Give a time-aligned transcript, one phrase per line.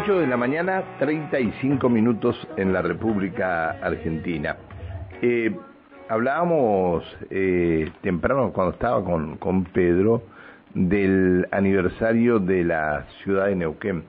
[0.00, 4.56] 8 de la mañana, 35 minutos en la República Argentina.
[5.20, 5.52] Eh,
[6.08, 10.22] hablábamos eh, temprano cuando estaba con, con Pedro
[10.72, 14.04] del aniversario de la ciudad de Neuquén.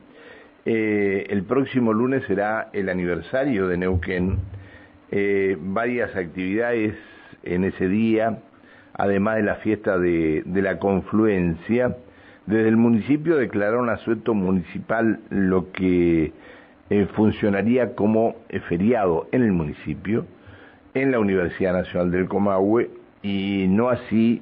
[0.65, 4.37] Eh, el próximo lunes será el aniversario de Neuquén.
[5.09, 6.93] Eh, varias actividades
[7.41, 8.37] en ese día,
[8.93, 11.97] además de la fiesta de, de la confluencia.
[12.49, 16.33] Desde el municipio declararon asueto municipal lo que
[16.89, 20.25] eh, funcionaría como eh, feriado en el municipio,
[20.95, 22.89] en la Universidad Nacional del Comahue
[23.21, 24.41] y no así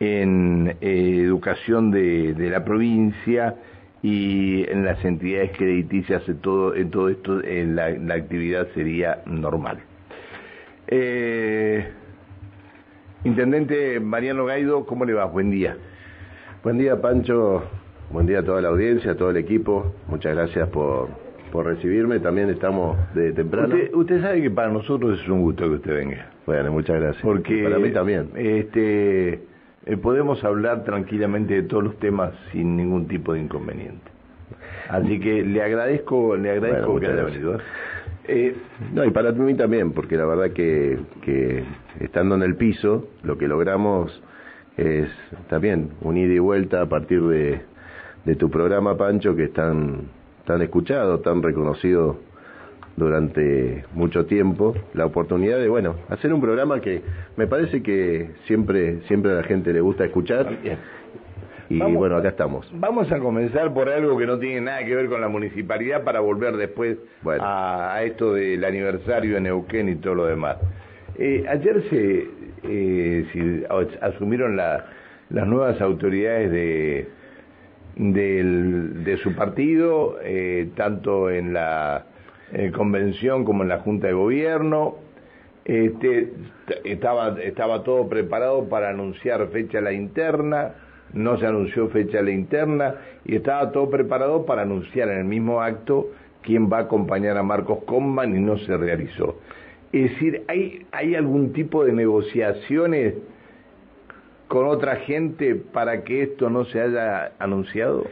[0.00, 3.54] en eh, educación de, la provincia
[4.02, 9.22] y en las entidades crediticias, en todo, en todo esto en la, la, actividad sería
[9.26, 9.78] normal.
[10.88, 11.88] Eh,
[13.22, 15.26] Intendente Mariano Gaido, ¿cómo le va?
[15.26, 15.76] Buen día.
[16.64, 17.62] Buen día, Pancho.
[18.10, 19.92] Buen día a toda la audiencia, a todo el equipo.
[20.08, 21.10] Muchas gracias por,
[21.52, 22.20] por recibirme.
[22.20, 23.74] También estamos de temprano.
[23.74, 26.30] Usted, usted, sabe que para nosotros es un gusto que usted venga.
[26.46, 27.22] Bueno, muchas gracias.
[27.22, 28.30] Porque para mí también.
[28.34, 29.34] Este,
[29.84, 34.10] eh, podemos hablar tranquilamente de todos los temas sin ningún tipo de inconveniente.
[34.88, 37.58] Así que le agradezco, le agradezco bueno, que haya venido.
[38.26, 38.56] Eh,
[38.94, 41.62] no, y para mí también, porque la verdad que, que
[42.00, 44.22] estando en el piso, lo que logramos
[44.76, 45.08] es
[45.48, 47.60] también un ida y vuelta a partir de,
[48.24, 50.08] de tu programa, Pancho, que es tan,
[50.46, 52.18] tan escuchado, tan reconocido
[52.96, 57.02] durante mucho tiempo, la oportunidad de, bueno, hacer un programa que
[57.36, 60.58] me parece que siempre, siempre a la gente le gusta escuchar.
[60.62, 60.78] Bien.
[61.70, 62.70] Y Vamos- bueno, acá estamos.
[62.74, 66.20] Vamos a comenzar por algo que no tiene nada que ver con la municipalidad para
[66.20, 67.42] volver después Bueno.
[67.42, 70.58] a, a esto del aniversario de Neuquén y todo lo demás.
[71.18, 72.28] Eh, ayer se
[72.64, 73.66] eh,
[74.00, 74.86] asumieron la-
[75.30, 77.08] las nuevas autoridades de,
[77.96, 82.06] del- de su partido, eh, tanto en la
[82.76, 84.96] convención como en la Junta de Gobierno.
[85.64, 86.32] Este,
[86.84, 90.74] estaba, estaba todo preparado para anunciar fecha a la interna,
[91.14, 95.24] no se anunció fecha a la interna y estaba todo preparado para anunciar en el
[95.24, 96.10] mismo acto
[96.42, 99.38] quién va a acompañar a Marcos Comban y no se realizó.
[99.94, 103.14] Es decir, ¿hay, hay algún tipo de negociaciones
[104.48, 108.04] con otra gente para que esto no se haya anunciado?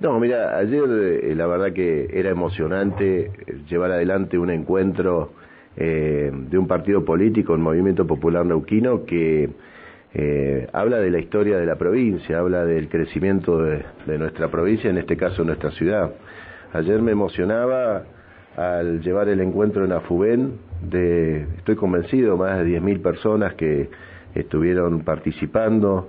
[0.00, 5.32] No, mira, ayer eh, la verdad que era emocionante eh, llevar adelante un encuentro
[5.76, 9.50] eh, de un partido político, el Movimiento Popular Neuquino, que
[10.14, 14.88] eh, habla de la historia de la provincia, habla del crecimiento de, de nuestra provincia,
[14.88, 16.12] en este caso nuestra ciudad.
[16.72, 18.04] Ayer me emocionaba
[18.56, 23.90] al llevar el encuentro en Afubén, de, estoy convencido, más de 10.000 personas que
[24.34, 26.08] estuvieron participando,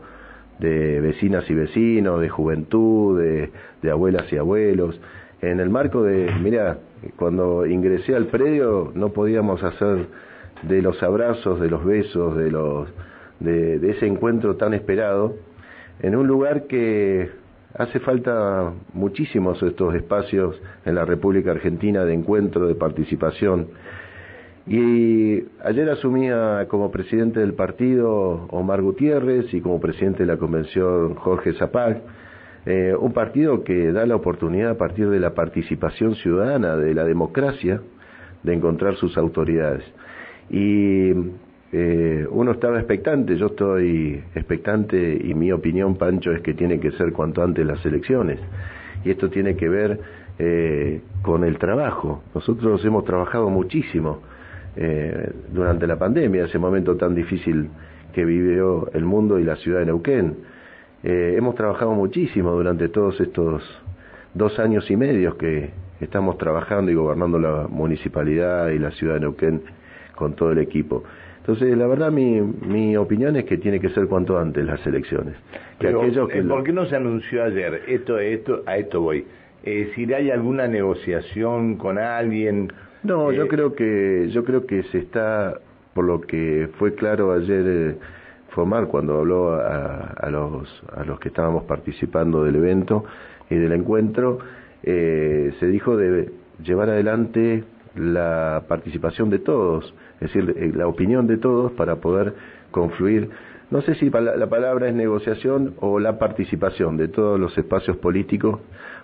[0.60, 3.52] de vecinas y vecinos, de juventud, de,
[3.82, 5.00] de abuelas y abuelos.
[5.42, 6.78] En el marco de, mira,
[7.16, 10.06] cuando ingresé al predio no podíamos hacer
[10.62, 12.88] de los abrazos, de los besos, de los
[13.40, 15.36] de, de ese encuentro tan esperado,
[16.00, 17.32] en un lugar que
[17.76, 23.68] hace falta muchísimos estos espacios en la República Argentina de encuentro, de participación.
[24.68, 31.16] Y ayer asumía como presidente del partido Omar Gutiérrez y como presidente de la convención
[31.16, 32.02] Jorge Zapag,
[32.66, 37.06] eh, un partido que da la oportunidad a partir de la participación ciudadana, de la
[37.06, 37.82] democracia,
[38.44, 39.84] de encontrar sus autoridades.
[40.52, 41.12] Y
[41.74, 46.92] eh, uno estaba expectante, yo estoy expectante y mi opinión, Pancho, es que tiene que
[46.92, 48.40] ser cuanto antes las elecciones.
[49.04, 50.00] Y esto tiene que ver
[50.38, 52.22] eh, con el trabajo.
[52.36, 54.22] Nosotros hemos trabajado muchísimo
[54.76, 57.70] eh, durante la pandemia, ese momento tan difícil
[58.14, 60.36] que vivió el mundo y la ciudad de Neuquén.
[61.04, 63.64] Eh, hemos trabajado muchísimo durante todos estos
[64.34, 69.22] dos años y medio que estamos trabajando y gobernando la municipalidad y la ciudad de
[69.22, 69.62] Neuquén
[70.16, 71.04] con todo el equipo.
[71.40, 75.34] Entonces, la verdad, mi, mi opinión es que tiene que ser cuanto antes las elecciones.
[75.80, 77.82] Que Pero, aquellos que eh, ¿Por qué no se anunció ayer?
[77.88, 79.26] Esto, esto, a esto voy.
[79.64, 82.72] Eh, si hay alguna negociación con alguien.
[83.04, 85.60] No, eh, yo creo que yo creo que se está
[85.94, 87.98] por lo que fue claro ayer eh,
[88.50, 93.06] Fomar cuando habló a, a los a los que estábamos participando del evento
[93.50, 94.40] y del encuentro
[94.84, 96.32] eh, se dijo de
[96.64, 97.64] llevar adelante
[97.96, 102.34] la participación de todos, es decir, eh, la opinión de todos para poder
[102.72, 103.30] confluir.
[103.70, 108.60] No sé si la palabra es negociación o la participación de todos los espacios políticos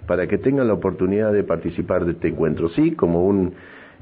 [0.08, 2.68] para que tengan la oportunidad de participar de este encuentro.
[2.70, 3.54] Sí, como un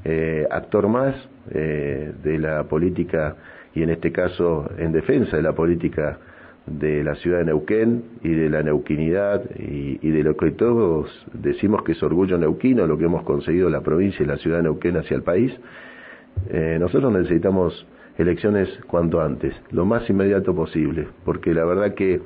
[0.08, 1.16] eh, actor más
[1.50, 3.34] eh, de la política
[3.74, 6.16] y en este caso en defensa de la política
[6.64, 11.82] de la ciudad de Neuquén y de la neuquinidad y, de lo que todos decimos
[11.82, 14.96] que es orgullo neuquino, lo que hemos conseguido la provincia y la ciudad de Neuquén
[14.96, 15.52] hacia el país,
[16.50, 17.84] eh, nosotros necesitamos
[18.16, 22.20] elecciones cuanto antes, lo más inmediato posible, porque la verdad que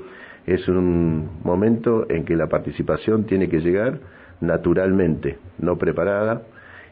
[0.46, 4.00] es un momento en que la participación tiene que llegar
[4.42, 6.42] naturalmente, no preparada,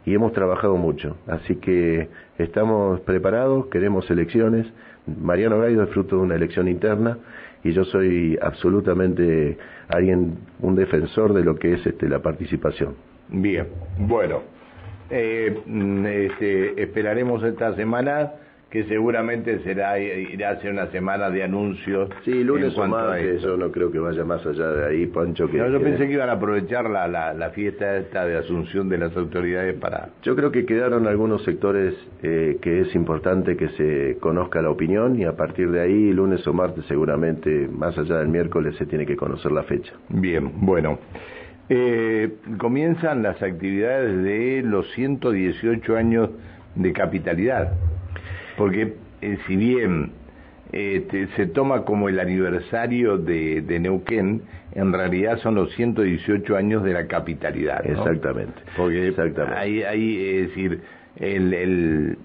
[0.05, 1.17] y hemos trabajado mucho.
[1.27, 2.09] Así que
[2.39, 4.67] estamos preparados, queremos elecciones.
[5.07, 7.19] Mariano Gaido es fruto de una elección interna
[7.65, 9.59] y yo soy absolutamente
[9.89, 12.95] alguien, un defensor de lo que es este, la participación.
[13.29, 13.67] Bien,
[13.99, 14.43] bueno,
[15.11, 18.33] eh, mm, este, esperaremos esta semana
[18.71, 22.11] que seguramente será irá a ser una semana de anuncios.
[22.25, 25.51] Sí, lunes o martes, yo no creo que vaya más allá de ahí, Pancho.
[25.51, 29.17] Que, yo pensé que iban a aprovechar la, la, fiesta esta de asunción de las
[29.17, 30.11] autoridades para...
[30.23, 35.19] Yo creo que quedaron algunos sectores eh, que es importante que se conozca la opinión
[35.19, 39.07] y a partir de ahí, lunes o martes seguramente, más allá del miércoles, se tiene
[39.07, 39.95] que conocer la fecha.
[40.11, 40.99] Bien, bueno.
[41.71, 46.31] Eh, comienzan las actividades de los 118 años
[46.75, 47.73] de capitalidad
[48.59, 50.13] porque eh, si bien
[50.73, 54.43] este, se toma como el aniversario de, Neuquén,
[54.75, 57.87] en realidad son los 118 años de la capitalidad.
[57.87, 58.61] Exactamente.
[58.77, 59.09] Porque
[59.57, 60.83] Hay, es decir,
[61.17, 62.19] el,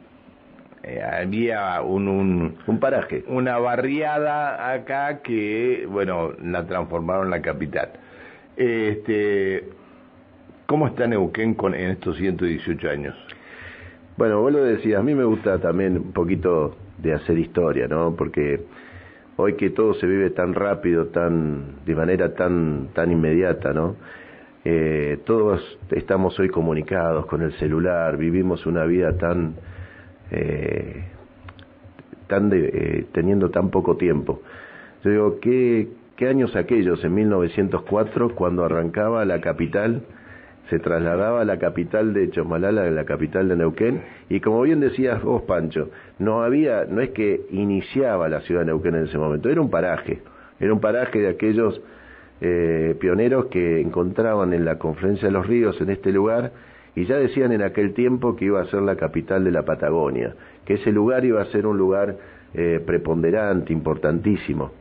[0.83, 7.91] eh, había un, un, paraje, una barriada acá que, bueno, la transformaron en la capital.
[8.57, 9.69] Este,
[10.65, 13.15] ¿Cómo está Neuquén con, en estos 118 años?
[14.15, 18.15] Bueno, vos lo decías, a mí me gusta también un poquito de hacer historia, ¿no?
[18.15, 18.63] Porque
[19.37, 23.95] hoy que todo se vive tan rápido, tan de manera tan tan inmediata, ¿no?
[24.65, 29.55] Eh, todos estamos hoy comunicados con el celular, vivimos una vida tan
[30.29, 31.05] eh,
[32.27, 34.43] tan de, eh, teniendo tan poco tiempo.
[35.03, 35.87] Yo digo, ¿qué,
[36.17, 40.03] ¿qué años aquellos en 1904 cuando arrancaba la capital?
[40.73, 45.21] Se trasladaba a la capital de Chosmalala, la capital de Neuquén, y como bien decías
[45.21, 49.51] vos, Pancho, no había, no es que iniciaba la ciudad de Neuquén en ese momento,
[49.51, 50.23] era un paraje,
[50.59, 51.79] era un paraje de aquellos
[52.41, 56.53] eh, pioneros que encontraban en la confluencia de los ríos en este lugar
[56.95, 60.33] y ya decían en aquel tiempo que iba a ser la capital de la Patagonia,
[60.65, 62.17] que ese lugar iba a ser un lugar
[62.55, 64.71] eh, preponderante, importantísimo.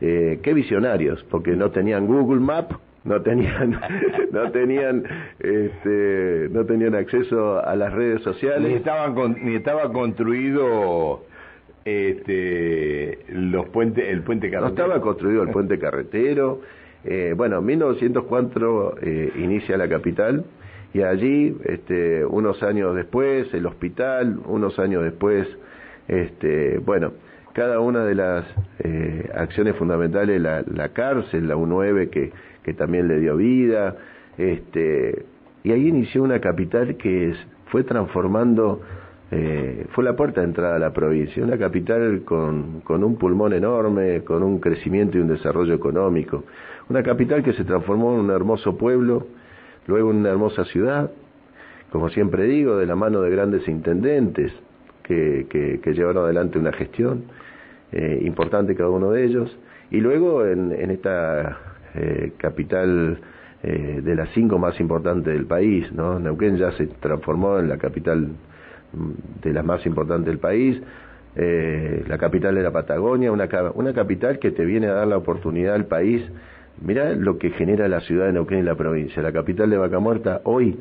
[0.00, 2.72] Eh, qué visionarios, porque no tenían Google Map,
[3.04, 3.80] no tenían
[4.32, 5.04] no tenían
[5.38, 8.68] este, no tenían acceso a las redes sociales.
[8.68, 11.24] Ni estaban ni estaba construido
[11.84, 14.74] este los puentes el puente carretero.
[14.74, 16.60] no estaba construido el puente carretero.
[17.04, 20.44] Eh, bueno 1904 eh, inicia la capital
[20.92, 25.46] y allí este unos años después el hospital unos años después
[26.08, 27.12] este bueno
[27.52, 28.44] cada una de las
[28.80, 32.32] eh, acciones fundamentales la, la cárcel la U9 que
[32.68, 33.96] que también le dio vida,
[34.36, 35.24] este,
[35.64, 37.32] y ahí inició una capital que
[37.70, 38.82] fue transformando,
[39.30, 43.54] eh, fue la puerta de entrada a la provincia, una capital con, con un pulmón
[43.54, 46.44] enorme, con un crecimiento y un desarrollo económico,
[46.90, 49.26] una capital que se transformó en un hermoso pueblo,
[49.86, 51.10] luego en una hermosa ciudad,
[51.90, 54.52] como siempre digo, de la mano de grandes intendentes
[55.04, 57.24] que, que, llevaron adelante una gestión
[57.92, 59.58] eh, importante cada uno de ellos,
[59.90, 61.67] y luego en, en esta
[62.00, 63.18] eh, capital
[63.60, 66.20] eh, de las cinco más importantes del país, ¿no?
[66.20, 68.28] Neuquén ya se transformó en la capital
[68.92, 70.80] mm, de las más importantes del país,
[71.34, 75.16] eh, la capital de la Patagonia, una, una capital que te viene a dar la
[75.16, 76.22] oportunidad al país.
[76.80, 79.20] Mirá lo que genera la ciudad de Neuquén y la provincia.
[79.20, 80.78] La capital de Vaca Muerta hoy,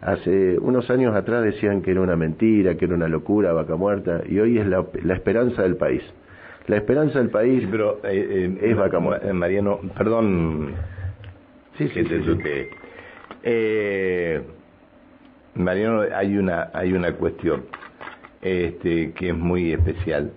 [0.00, 4.22] hace unos años atrás decían que era una mentira, que era una locura Vaca Muerta,
[4.28, 6.02] y hoy es la, la esperanza del país.
[6.66, 9.28] La esperanza del país pero, eh, eh, es vaca muerta.
[9.28, 10.74] Eh, Mariano, perdón.
[11.76, 12.68] Sí, sí, sí,
[13.42, 14.40] Eh,
[15.54, 17.64] Mariano, hay una, hay una cuestión
[18.40, 20.32] este, que es muy especial.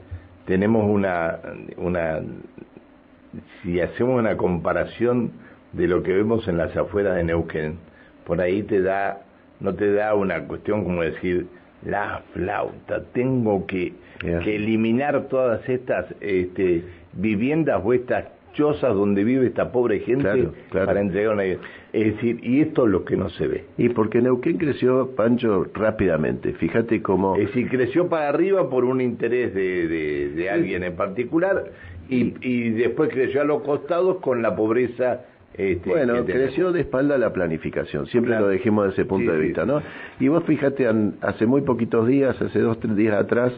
[0.46, 1.40] Tenemos una,
[1.78, 2.22] una,
[3.62, 5.32] si hacemos una comparación
[5.74, 7.78] de lo que vemos en las afueras de Neuquén,
[8.26, 9.22] por ahí te da,
[9.60, 11.48] no te da una cuestión como decir,
[11.84, 16.84] la flauta, tengo que, que eliminar todas estas este,
[17.14, 21.44] viviendas o estas chozas donde vive esta pobre gente para entregar una...
[21.46, 21.62] Es
[21.94, 23.66] decir, y esto es lo que no se ve.
[23.78, 26.54] Y porque Neuquén creció, Pancho, rápidamente.
[26.54, 27.36] Fíjate cómo...
[27.36, 31.72] Es decir, creció para arriba por un interés de, de, alguien en particular
[32.10, 37.18] y, y después creció a los costados con la pobreza este, bueno, creció de espalda
[37.18, 39.82] la planificación, siempre lo dejemos desde ese punto de vista, ¿no?
[40.20, 40.88] Y vos fíjate,
[41.22, 43.52] hace muy poquitos días, hace dos, tres días atrás,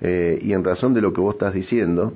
[0.00, 2.14] eh, y en razón de lo que vos estás diciendo,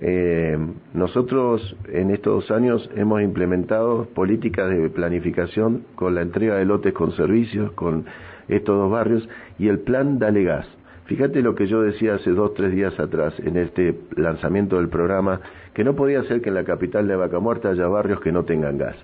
[0.00, 0.58] eh,
[0.92, 6.92] nosotros en estos dos años hemos implementado políticas de planificación con la entrega de lotes
[6.92, 8.04] con servicios, con
[8.48, 9.28] estos dos barrios
[9.58, 10.66] y el plan Dale Gas.
[11.06, 15.40] Fíjate lo que yo decía hace dos, tres días atrás en este lanzamiento del programa,
[15.72, 18.44] que no podía ser que en la capital de Vaca Muerta haya barrios que no
[18.44, 18.96] tengan gas.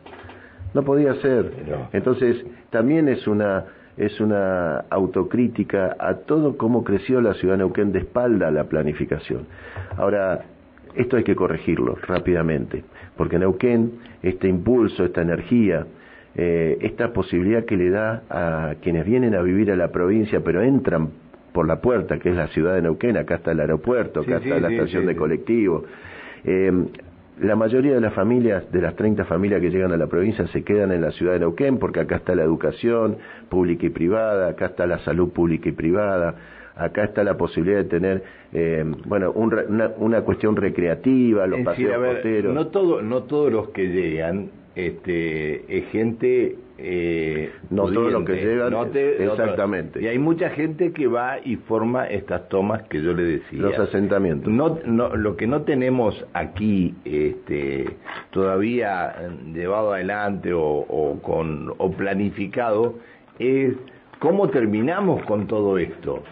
[0.74, 1.52] No podía ser.
[1.92, 7.92] Entonces, también es una es una autocrítica a todo cómo creció la ciudad de Neuquén
[7.92, 9.46] de espalda a la planificación.
[9.96, 10.44] Ahora,
[10.94, 12.84] esto hay que corregirlo rápidamente,
[13.16, 15.86] porque Neuquén, este impulso, esta energía,
[16.34, 20.62] eh, esta posibilidad que le da a quienes vienen a vivir a la provincia, pero
[20.62, 21.10] entran
[21.52, 24.58] por la puerta, que es la ciudad de Neuquén, acá está el aeropuerto, acá está
[24.58, 25.84] la estación de colectivo.
[26.44, 26.72] Eh,
[27.40, 30.62] la mayoría de las familias, de las 30 familias que llegan a la provincia, se
[30.62, 33.16] quedan en la ciudad de Neuquén porque acá está la educación
[33.48, 36.34] pública y privada, acá está la salud pública y privada,
[36.76, 38.22] acá está la posibilidad de tener,
[38.52, 45.78] eh, bueno, una, cuestión recreativa, los paseos No, todo, no todos los que llegan este,
[45.78, 50.02] es gente eh, no todo lo que llegan exactamente.
[50.02, 53.60] Y hay mucha gente que va y forma estas tomas que yo le decía.
[53.60, 54.52] Los asentamientos.
[54.52, 57.86] No, no lo que no tenemos aquí este
[58.30, 59.14] todavía
[59.54, 62.94] llevado adelante o, con o planificado
[63.38, 63.74] es
[64.18, 66.24] cómo terminamos con todo esto.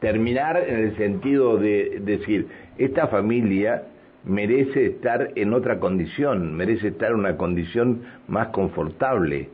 [0.00, 3.84] Terminar en el sentido de decir esta familia
[4.24, 9.48] merece estar en otra condición, merece estar en una condición más confortable.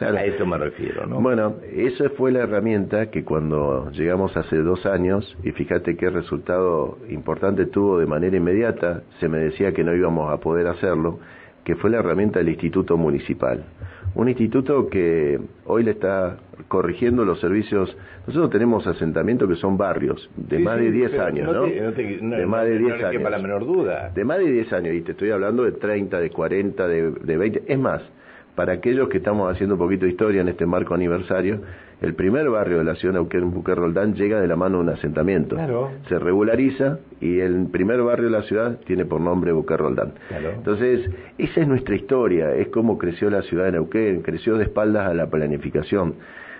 [0.00, 1.20] A eso me refiero, ¿no?
[1.20, 6.98] Bueno, esa fue la herramienta que cuando llegamos hace dos años, y fíjate qué resultado
[7.10, 11.18] importante tuvo de manera inmediata, se me decía que no íbamos a poder hacerlo,
[11.64, 13.64] que fue la herramienta del Instituto Municipal.
[14.14, 17.96] Un instituto que hoy le está corrigiendo los servicios.
[18.26, 21.62] Nosotros tenemos asentamientos que son barrios de más de 10 años, ¿no?
[21.62, 23.22] de más de 10 años.
[23.30, 24.10] la menor duda.
[24.14, 27.36] De más de 10 años, y te estoy hablando de 30, de 40, de, de
[27.36, 27.62] 20.
[27.68, 28.02] Es más,
[28.60, 31.62] para aquellos que estamos haciendo un poquito de historia en este marco aniversario,
[32.02, 33.74] el primer barrio de la ciudad de Neuquén, Buque
[34.14, 35.56] llega de la mano de un asentamiento.
[36.10, 39.76] Se regulariza y el primer barrio de la ciudad tiene por nombre Buque
[40.58, 45.08] Entonces, esa es nuestra historia, es cómo creció la ciudad de Neuquén, creció de espaldas
[45.08, 46.16] a la planificación.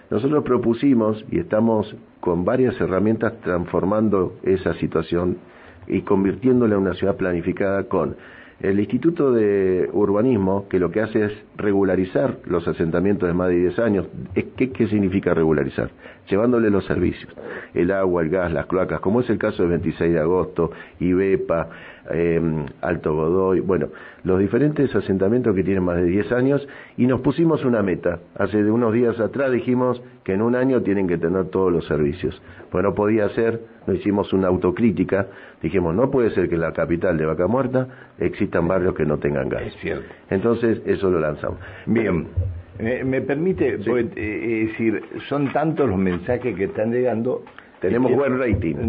[0.09, 5.37] Nosotros propusimos y estamos con varias herramientas transformando esa situación
[5.87, 8.17] y convirtiéndola en una ciudad planificada con
[8.63, 13.57] el Instituto de Urbanismo, que lo que hace es regularizar los asentamientos de más de
[13.57, 14.07] 10 años.
[14.35, 15.91] ¿Qué, ¿Qué significa regularizar?
[16.29, 17.33] Llevándole los servicios,
[17.75, 21.69] el agua, el gas, las cloacas, como es el caso del 26 de agosto, IBEPA,
[22.13, 22.41] eh,
[22.81, 23.89] Alto Godoy, bueno,
[24.25, 28.21] los diferentes asentamientos que tienen más de 10 años y nos pusimos una meta.
[28.37, 31.87] Hace de unos días atrás dijimos que en un año tienen que tener todos los
[31.87, 32.41] servicios.
[32.71, 35.29] Pues no podía ser, nos hicimos una autocrítica,
[35.63, 37.89] dijimos, no puede ser que en la capital de Vaca Muerta
[38.19, 39.63] existan barrios que no tengan gas.
[39.63, 40.05] Es cierto.
[40.29, 41.59] Entonces, eso lo lanzamos.
[41.87, 42.27] Bien.
[42.79, 47.45] Me, permite, eh, decir, son tantos los mensajes que están llegando
[47.81, 48.77] tenemos buen rating.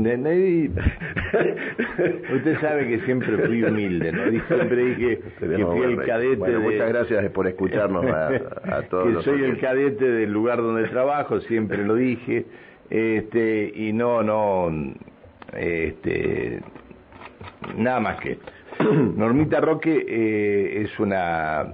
[2.36, 4.24] Usted sabe que siempre fui humilde, ¿no?
[4.48, 6.60] siempre dije que fui el cadete.
[6.60, 9.18] Muchas gracias por escucharnos a, todos.
[9.18, 12.46] Que soy el cadete del lugar donde trabajo, siempre lo dije.
[12.90, 14.70] Este, y no, no,
[15.58, 16.60] este,
[17.78, 18.38] nada más que
[19.16, 21.74] Normita Roque eh, es una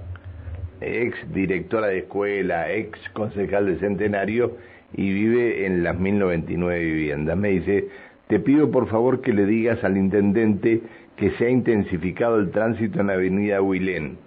[0.80, 4.56] ex directora de escuela, ex concejal de Centenario
[4.94, 7.36] y vive en las 1099 viviendas.
[7.36, 7.88] Me dice,
[8.28, 10.82] te pido por favor que le digas al intendente
[11.16, 14.18] que se ha intensificado el tránsito en la avenida Huilén.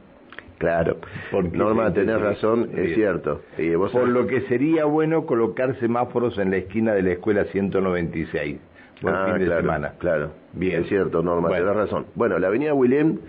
[0.58, 0.98] Claro,
[1.54, 3.42] Norma, tenés razón, es cierto.
[3.92, 8.60] por lo que sería bueno colocar semáforos en la esquina de la escuela 196.
[9.02, 9.94] Buen ah, fin de claro, semana.
[9.98, 10.84] Claro, bien.
[10.84, 12.06] Es cierto, Norma, tenés razón.
[12.14, 13.20] Bueno, la avenida Huilén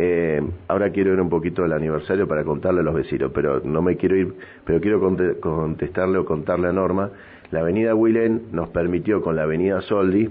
[0.00, 3.82] eh, ahora quiero ir un poquito al aniversario para contarle a los vecinos, pero no
[3.82, 4.32] me quiero ir,
[4.64, 5.00] pero quiero
[5.40, 7.10] contestarle o contarle a Norma.
[7.50, 10.30] La avenida Wilén nos permitió con la avenida Soldi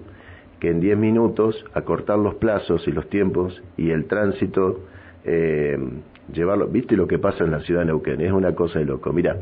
[0.61, 4.85] que en 10 minutos acortar los plazos y los tiempos y el tránsito,
[5.25, 5.77] eh,
[6.31, 6.67] llevarlo.
[6.67, 8.21] ¿Viste lo que pasa en la ciudad de Neuquén?
[8.21, 9.11] Es una cosa de loco.
[9.11, 9.35] Mira,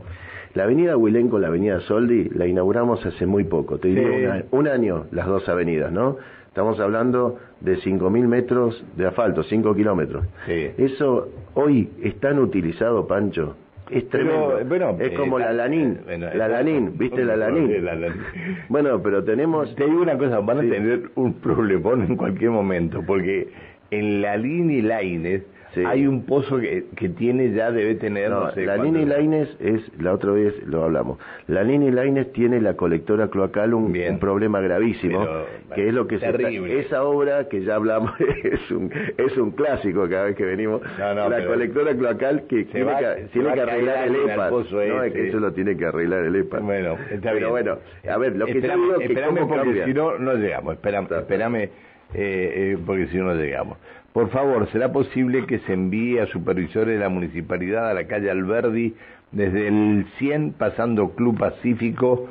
[0.56, 4.68] la avenida Huilén con la avenida Soldi la inauguramos hace muy poco, te diría un
[4.68, 6.18] año las dos avenidas, ¿no?
[6.56, 10.26] Estamos hablando de 5.000 metros de asfalto, 5 kilómetros.
[10.48, 13.58] Eso hoy es tan utilizado, Pancho.
[13.92, 14.62] Es tremendo.
[14.66, 16.00] bueno, es como la Lanín.
[16.08, 17.86] la Lanín, ¿viste la Lanín?
[18.70, 19.76] bueno, pero tenemos...
[19.76, 23.50] Te digo una cosa, van a tener un problemón en cualquier momento, porque
[23.92, 25.42] en la línea y Laines
[25.78, 30.14] hay un pozo que, que, tiene ya, debe tener, no, La Nini Laines es, la
[30.14, 35.26] otra vez lo hablamos, la Nini Laines tiene la colectora cloacal un, problema gravísimo,
[35.74, 36.74] que es lo que terrible.
[36.74, 38.14] se esa obra que ya hablamos
[38.44, 43.28] es un, es un clásico cada vez que venimos, la colectora cloacal que tiene, que,
[43.34, 46.60] tiene que arreglar el EPA, no, es que eso lo tiene que arreglar el EPA.
[46.60, 47.78] Bueno, está Pero bueno,
[48.10, 51.70] a ver, lo que esperame, yo digo que porque si no, no llegamos, espérame
[52.14, 53.78] eh, eh, porque si no, no llegamos.
[54.16, 58.32] Por favor, ¿será posible que se envíe a supervisores de la municipalidad a la calle
[58.32, 58.96] Alberdi
[59.34, 62.30] desde el 100 pasando Club Pacífico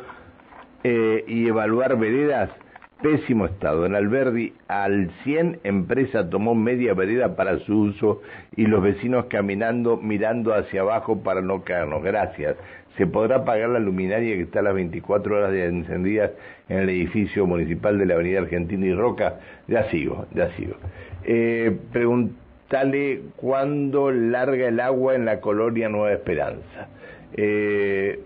[0.83, 2.49] eh, y evaluar veredas?
[3.03, 3.85] Pésimo estado.
[3.85, 8.23] En Alberdi al 100 empresa tomó media vereda para su uso
[8.57, 12.03] y los vecinos caminando mirando hacia abajo para no caernos.
[12.03, 12.57] Gracias.
[12.97, 16.31] ¿Se podrá pagar la luminaria que está a las 24 horas de encendidas
[16.71, 19.41] en el edificio municipal de la Avenida Argentina y Roca?
[19.69, 20.77] Ya sigo, ya sigo.
[21.25, 26.89] Eh, preguntale cuándo larga el agua en la colonia Nueva Esperanza.
[27.37, 28.21] Eh,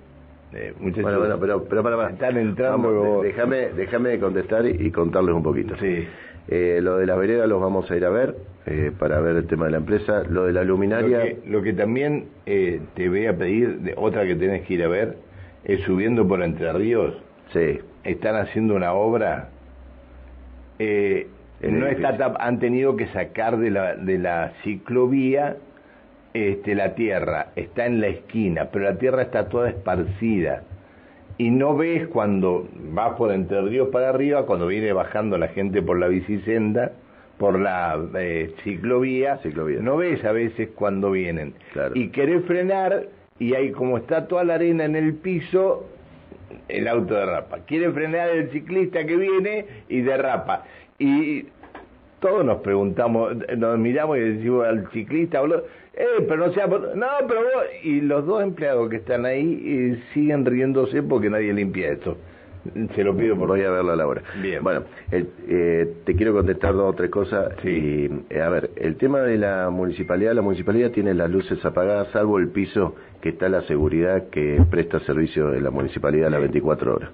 [0.52, 2.11] eh bueno, bueno, pero, pero para, para.
[2.11, 3.23] Están entrando.
[3.23, 5.76] déjame, déjame contestar y, contarles un poquito.
[5.78, 6.07] Sí.
[6.50, 8.35] Eh, lo de las veredas los vamos a ir a ver
[8.71, 10.23] eh, para ver el tema de la empresa.
[10.28, 11.37] Lo de la luminaria.
[11.47, 14.88] Lo que, también eh, te voy a pedir, de, otra que tenés que ir a
[14.88, 15.17] ver,
[15.64, 17.14] es subiendo por Entre Ríos.
[17.52, 17.81] Sí.
[18.05, 19.49] Están haciendo una obra.
[20.78, 21.28] Eh,
[21.61, 25.57] no está han tenido que sacar de la, de la ciclovía
[26.35, 30.62] este, la tierra, está en la esquina, pero la tierra está toda esparcida.
[31.38, 35.83] Y no ves cuando vas por Entre Ríos para arriba, cuando viene bajando la gente
[35.83, 36.93] por la bicisenda,
[37.38, 39.41] por la eh, ciclovía,
[39.81, 41.55] no ves a veces cuando vienen.
[41.95, 43.07] Y querés frenar
[43.38, 45.87] y ahí como está toda la arena en el piso,
[46.69, 47.61] el auto derrapa.
[47.67, 50.65] Quiere frenar el ciclista que viene y derrapa.
[50.99, 51.47] Y
[52.21, 55.40] todos nos preguntamos, nos miramos y decimos al ciclista,
[55.95, 60.02] eh, pero no sea, no, pero vos, y los dos empleados que están ahí eh,
[60.12, 62.17] siguen riéndose porque nadie limpia esto.
[62.95, 64.23] Se lo pido por Voy a verlo a la hora.
[64.41, 64.63] Bien.
[64.63, 67.55] Bueno, eh, te quiero contestar dos o tres cosas.
[67.63, 68.11] Sí.
[68.31, 72.39] Y, a ver, el tema de la municipalidad, la municipalidad tiene las luces apagadas, salvo
[72.39, 76.95] el piso que está la seguridad que presta servicio de la municipalidad a las 24
[76.95, 77.11] horas.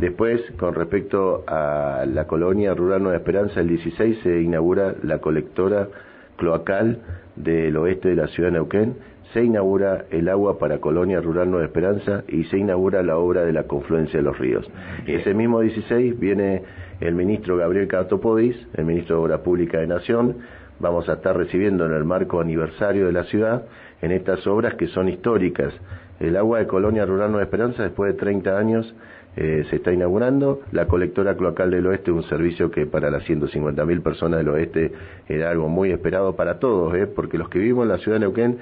[0.00, 5.88] Después, con respecto a la colonia rural Nueva Esperanza, el 16 se inaugura la colectora
[6.36, 6.98] cloacal
[7.36, 8.96] del oeste de la ciudad de Neuquén,
[9.32, 13.52] se inaugura el agua para Colonia Rural Nueva Esperanza y se inaugura la obra de
[13.52, 14.68] la confluencia de los ríos.
[15.06, 16.62] Ese mismo 16 viene
[17.00, 20.36] el ministro Gabriel Catopodis, el ministro de Obra Pública de Nación,
[20.80, 23.64] vamos a estar recibiendo en el marco aniversario de la ciudad
[24.00, 25.74] en estas obras que son históricas.
[26.20, 28.94] El agua de Colonia Rural Nueva Esperanza, después de 30 años,
[29.36, 30.62] eh, se está inaugurando.
[30.72, 34.92] La colectora cloacal del oeste, un servicio que para las 150.000 personas del oeste
[35.28, 37.06] era algo muy esperado para todos, ¿eh?
[37.06, 38.58] porque los que vivimos en la ciudad de Neuquén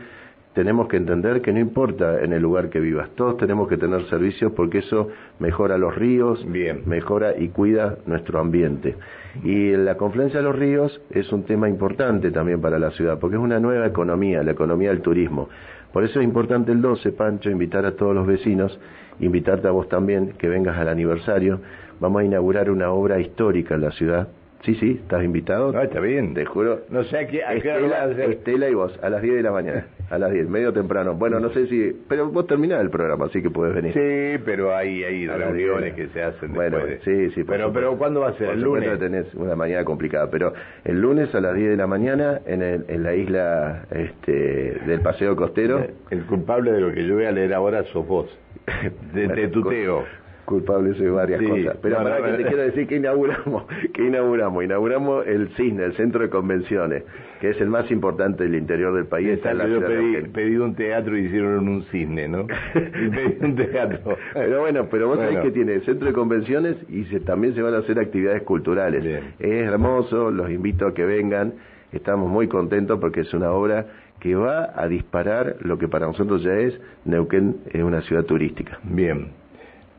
[0.56, 4.06] tenemos que entender que no importa en el lugar que vivas, todos tenemos que tener
[4.08, 6.80] servicios porque eso mejora los ríos, Bien.
[6.86, 8.96] mejora y cuida nuestro ambiente.
[9.44, 13.36] Y la confluencia de los ríos es un tema importante también para la ciudad, porque
[13.36, 15.50] es una nueva economía, la economía del turismo.
[15.92, 18.80] Por eso es importante el 12, Pancho, invitar a todos los vecinos,
[19.20, 21.60] invitarte a vos también, que vengas al aniversario.
[22.00, 24.28] Vamos a inaugurar una obra histórica en la ciudad,
[24.62, 25.70] Sí, sí, estás invitado.
[25.70, 26.34] No, está bien.
[26.34, 26.80] Te juro.
[26.90, 29.86] No sé a qué, a Estela, Estela y vos, a las 10 de la mañana.
[30.10, 31.14] A las 10, medio temprano.
[31.14, 31.96] Bueno, no sé si...
[32.08, 33.92] Pero vos terminás el programa, así que puedes venir.
[33.92, 37.44] Sí, pero hay, hay reuniones que se hacen Bueno, sí, sí.
[37.44, 38.50] Pero, pero ¿cuándo va a ser?
[38.50, 38.98] ¿El lunes?
[38.98, 40.52] tenés una mañana complicada, pero
[40.84, 45.00] el lunes a las 10 de la mañana en, el, en la isla este, del
[45.00, 45.84] Paseo Costero.
[46.10, 48.26] El culpable de lo que yo voy a leer ahora sos vos.
[49.12, 50.04] De, de tuteo
[50.46, 51.76] culpable de varias cosas.
[51.82, 56.22] Pero para que te quiero decir que inauguramos, que inauguramos, inauguramos el CISNE, el Centro
[56.22, 57.02] de Convenciones,
[57.40, 59.28] que es el más importante del interior del país.
[59.28, 62.46] Está en la yo pedí, pedí, un teatro y hicieron un cisne, ¿no?
[62.72, 64.16] pedí un teatro.
[64.32, 67.60] Pero bueno, pero vos sabés que tiene el Centro de Convenciones y se, también se
[67.60, 69.04] van a hacer actividades culturales.
[69.38, 71.54] Es hermoso, los invito a que vengan.
[71.92, 73.86] Estamos muy contentos porque es una obra
[74.20, 78.78] que va a disparar lo que para nosotros ya es Neuquén es una ciudad turística.
[78.84, 79.30] Bien.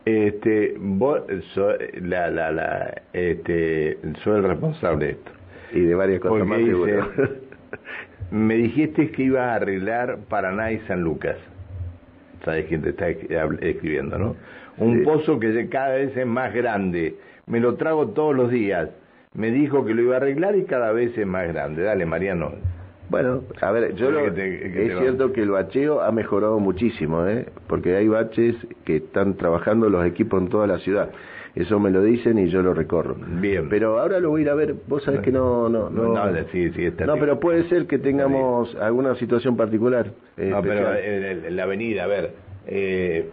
[0.08, 1.20] Este, vos
[1.54, 5.32] so, la, la, la, este, soy el responsable de esto.
[5.74, 6.62] Y de varias cosas más,
[8.32, 11.36] me dijiste que ibas a arreglar Paraná y San Lucas.
[12.46, 14.38] ¿Sabes quién te está escribiendo, no?
[14.78, 17.18] Un pozo que cada vez es más grande.
[17.46, 18.88] Me lo trago todos los días.
[19.34, 21.84] Me dijo que lo iba a arreglar y cada vez es más grande.
[21.84, 22.54] Dale, Mariano.
[23.10, 27.46] Bueno, a ver, yo lo, es cierto que el bacheo ha mejorado muchísimo, ¿eh?
[27.68, 31.10] porque hay baches que están trabajando los equipos en toda la ciudad.
[31.56, 33.16] Eso me lo dicen y yo lo recorro.
[33.40, 33.68] Bien.
[33.70, 34.76] Pero ahora lo voy a ir a ver.
[34.88, 35.70] Vos sabés que no...
[35.70, 40.12] No, no, No, sí, sí, está no pero puede ser que tengamos alguna situación particular.
[40.38, 41.24] eh, No, pero especial.
[41.26, 42.32] en, en la avenida, a ver.
[42.68, 43.30] Eh,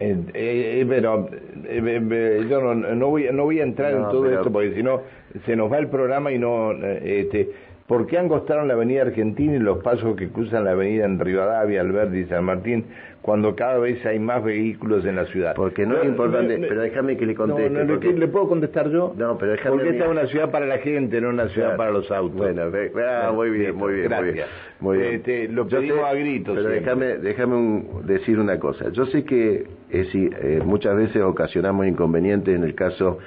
[0.00, 1.28] eh, eh, pero
[1.66, 4.82] eh, yo no, no voy no voy a entrar en todo pero- esto porque si
[4.82, 5.02] no
[5.44, 7.50] se nos va el programa y no este
[7.92, 11.82] ¿Por qué angostaron la avenida Argentina y los pasos que cruzan la avenida en Rivadavia,
[11.82, 12.86] Alberdi y San Martín
[13.20, 15.54] cuando cada vez hay más vehículos en la ciudad?
[15.54, 19.12] Porque no es importante, pero déjame que le conteste, No, porque- ¿Le puedo contestar yo?
[19.18, 21.76] No, pero déjame Porque esta es una ciudad para la gente, no una ciudad Claro.
[21.76, 22.38] para los autos.
[22.38, 24.36] Bueno, ve- ah, muy bien, muy bien, muy bien.
[24.36, 24.48] Gracias.
[24.80, 25.14] Muy bien.
[25.16, 26.56] Este, lo Yo pedimos sé- a gritos.
[26.56, 28.88] Pero déjame, déjame un- decir una cosa.
[28.92, 32.54] Yo sé que eh, sí, eh, muchas veces ocasionamos inconvenientes.
[32.56, 33.18] En el caso,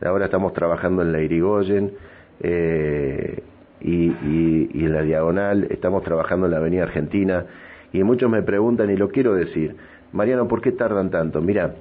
[0.00, 1.90] de ahora estamos trabajando en la Irigoyen
[2.40, 3.38] eh,
[3.82, 7.44] y, y, y en la Diagonal, estamos trabajando en la Avenida Argentina.
[7.92, 9.76] Y muchos me preguntan, y lo quiero decir,
[10.12, 11.40] Mariano, ¿por qué tardan tanto?
[11.40, 11.74] Mira,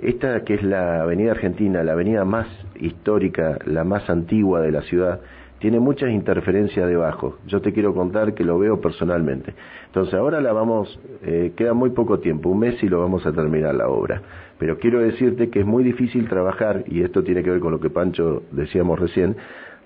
[0.00, 2.48] esta que es la Avenida Argentina, la avenida más
[2.80, 5.20] histórica, la más antigua de la ciudad,
[5.58, 7.38] tiene muchas interferencias debajo.
[7.46, 9.54] Yo te quiero contar que lo veo personalmente.
[9.86, 13.32] Entonces ahora la vamos, eh, queda muy poco tiempo, un mes y lo vamos a
[13.32, 14.20] terminar la obra.
[14.58, 17.78] Pero quiero decirte que es muy difícil trabajar, y esto tiene que ver con lo
[17.78, 19.36] que Pancho decíamos recién,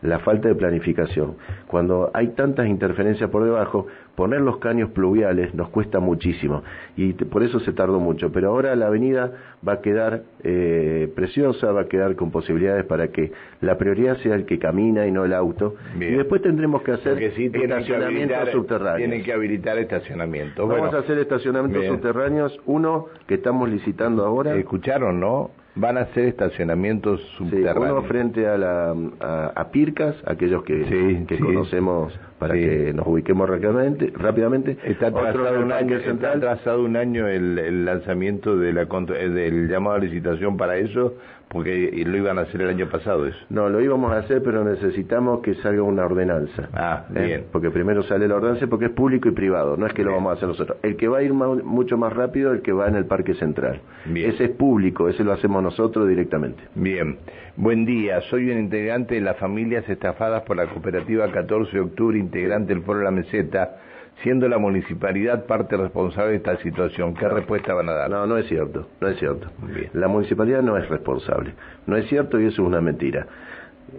[0.03, 1.37] la falta de planificación.
[1.67, 6.63] Cuando hay tantas interferencias por debajo, poner los caños pluviales nos cuesta muchísimo
[6.97, 8.31] y por eso se tardó mucho.
[8.33, 9.33] Pero ahora la avenida
[9.67, 14.35] va a quedar eh, preciosa, va a quedar con posibilidades para que la prioridad sea
[14.35, 15.75] el que camina y no el auto.
[15.97, 16.15] Bien.
[16.15, 18.97] Y después tendremos que hacer sí estacionamientos subterráneos.
[18.99, 20.67] tienen que habilitar estacionamientos.
[20.69, 21.95] Vamos Bueno, a hacer estacionamientos bien.
[21.95, 24.55] subterráneos, uno que estamos licitando ahora.
[24.57, 25.51] Escucharon, ¿no?
[25.79, 27.99] Van a hacer estacionamientos Sí, subterráneos.
[27.99, 31.43] uno frente a, la, a, a Pircas, aquellos que, Sí, que sí.
[31.43, 32.61] conocemos para Sí.
[32.61, 34.13] que nos ubiquemos rápidamente.
[34.17, 34.79] rápidamente.
[34.85, 36.41] Está trazado, un año, está Central.
[36.41, 41.15] trazado un año el, el lanzamiento de la, eh, del llamado a licitación para eso,
[41.49, 43.39] porque lo iban a hacer el año pasado eso.
[43.51, 46.69] No, lo íbamos a hacer, pero necesitamos que salga una ordenanza.
[46.75, 47.25] Ah, ¿Eh?
[47.25, 47.45] bien.
[47.53, 50.31] Porque primero sale la ordenanza porque es público y privado, no es que lo vamos
[50.31, 50.79] a hacer nosotros.
[50.83, 53.35] El que va a ir ma- mucho más rápido, el que va en el Parque
[53.35, 53.81] Central.
[54.07, 54.31] Bien.
[54.31, 56.63] Ese es público, ese lo hacemos nosotros directamente.
[56.75, 57.19] Bien,
[57.57, 58.21] buen día.
[58.23, 62.83] Soy un integrante de las familias estafadas por la cooperativa 14 de octubre, integrante del
[62.83, 63.77] Foro La Meseta,
[64.23, 67.15] siendo la municipalidad parte responsable de esta situación.
[67.15, 68.11] ¿Qué respuesta van a dar?
[68.11, 69.49] No, no es cierto, no es cierto.
[69.63, 69.91] Bien.
[69.93, 71.55] La municipalidad no es responsable.
[71.87, 73.27] No es cierto y eso es una mentira.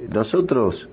[0.10, 0.90] Nosotros,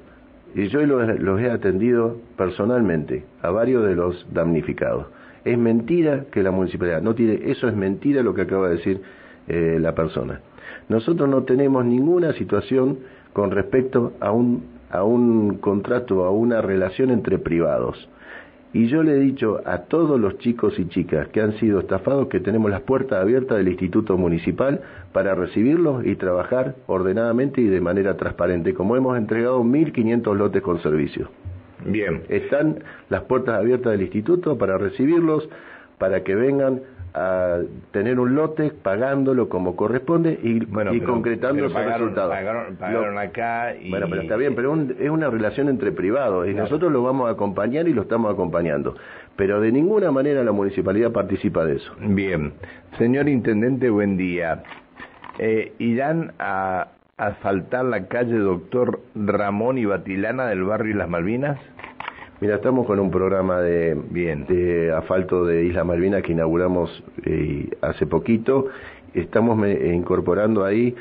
[0.54, 5.06] y yo los, los he atendido personalmente a varios de los damnificados.
[5.44, 9.02] Es mentira que la municipalidad no tiene, eso es mentira lo que acaba de decir
[9.46, 10.40] eh, la persona.
[10.88, 12.98] Nosotros no tenemos ninguna situación
[13.32, 18.08] con respecto a un, a un contrato, a una relación entre privados.
[18.74, 22.26] Y yo le he dicho a todos los chicos y chicas que han sido estafados
[22.26, 24.80] que tenemos las puertas abiertas del Instituto Municipal
[25.12, 30.82] para recibirlos y trabajar ordenadamente y de manera transparente, como hemos entregado 1.500 lotes con
[30.82, 31.30] servicio.
[31.87, 35.48] Bien, Están las puertas abiertas del instituto para recibirlos,
[35.98, 36.80] para que vengan
[37.14, 37.61] a
[37.92, 42.31] tener un lote pagándolo como corresponde y, bueno, y pero- concretando pero pagaron, resultados.
[42.35, 43.88] Pagaron, pagaron Lo- acá y...
[43.90, 46.64] bueno, pero está bien, pero un- es una relación entre privados y Claro.
[46.64, 48.96] nosotros lo vamos a acompañar y lo estamos acompañando.
[49.37, 51.92] Pero de ninguna manera la municipalidad participa de eso.
[52.00, 52.53] Bien,
[52.98, 54.62] señor intendente, buen día.
[55.38, 61.59] Eh, ¿Irán a asfaltar la calle Doctor Ramón y Batilana del barrio Las Malvinas?
[62.44, 64.44] Mira, estamos con un programa de, Bien.
[64.44, 68.66] de asfalto de Isla Malvinas que inauguramos eh, hace poquito.
[69.14, 70.94] Estamos me- eh, incorporando ahí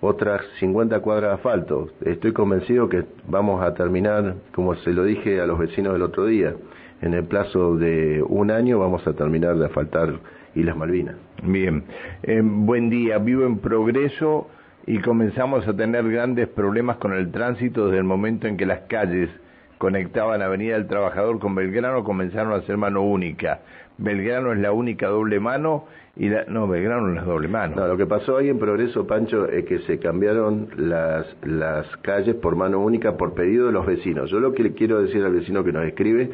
[0.00, 1.90] otras 50 cuadras de asfalto.
[2.04, 6.26] Estoy convencido que vamos a terminar, como se lo dije a los vecinos el otro
[6.26, 6.54] día,
[7.02, 10.14] en el plazo de un año vamos a terminar de asfaltar
[10.56, 11.14] Islas Malvinas.
[11.44, 11.84] Bien,
[12.24, 13.18] Eh, buen día.
[13.18, 14.48] Vivo en Progreso
[14.88, 18.80] y comenzamos a tener grandes problemas con el tránsito desde el momento en que las
[18.88, 19.30] calles
[19.80, 23.62] conectaban Avenida del Trabajador con Belgrano comenzaron a ser mano única.
[23.96, 26.44] Belgrano es la única doble mano y la...
[26.44, 27.76] No, Belgrano no es doble mano.
[27.76, 32.34] No, lo que pasó ahí en Progreso, Pancho, es que se cambiaron las, las calles
[32.34, 34.30] por mano única por pedido de los vecinos.
[34.30, 36.30] Yo lo que le quiero decir al vecino que nos escribe,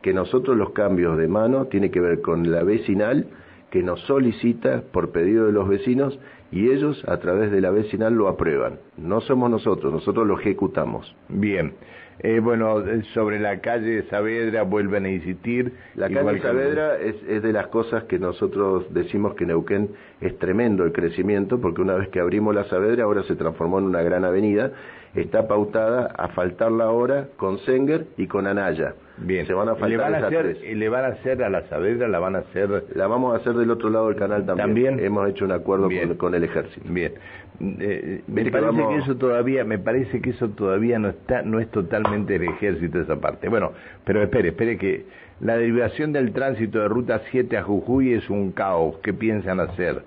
[0.00, 3.26] que nosotros los cambios de mano tiene que ver con la vecinal
[3.72, 6.16] que nos solicita por pedido de los vecinos
[6.52, 8.78] y ellos a través de la vecinal lo aprueban.
[8.96, 11.12] No somos nosotros, nosotros lo ejecutamos.
[11.28, 11.74] Bien.
[12.20, 15.72] Eh, bueno, eh, sobre la calle Saavedra vuelven a insistir.
[15.96, 20.38] La calle que- Saavedra es, es de las cosas que nosotros decimos que Neuquén es
[20.38, 24.02] tremendo el crecimiento, porque una vez que abrimos la Saavedra, ahora se transformó en una
[24.02, 24.70] gran avenida,
[25.14, 28.94] está pautada a faltarla ahora con Senger y con Anaya.
[29.16, 29.46] Bien.
[29.46, 30.76] Se van a le faltar van a hacer, tres.
[30.76, 33.54] le van a hacer a la Saavedra, la van a hacer La vamos a hacer
[33.54, 34.66] del otro lado del canal también.
[34.66, 35.00] ¿También?
[35.00, 36.86] Hemos hecho un acuerdo con, con el ejército.
[36.92, 37.12] Bien.
[37.60, 41.70] Eh, me parece que, eso todavía, me parece que eso todavía no está, no es
[41.70, 43.48] totalmente el ejército esa parte.
[43.48, 43.72] Bueno,
[44.04, 45.04] pero espere, espere que
[45.40, 48.96] la derivación del tránsito de ruta 7 a Jujuy es un caos.
[49.02, 50.02] ¿Qué piensan hacer?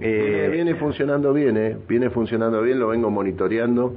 [0.00, 1.76] Eh, viene funcionando bien, ¿eh?
[1.88, 3.94] Viene funcionando bien, lo vengo monitoreando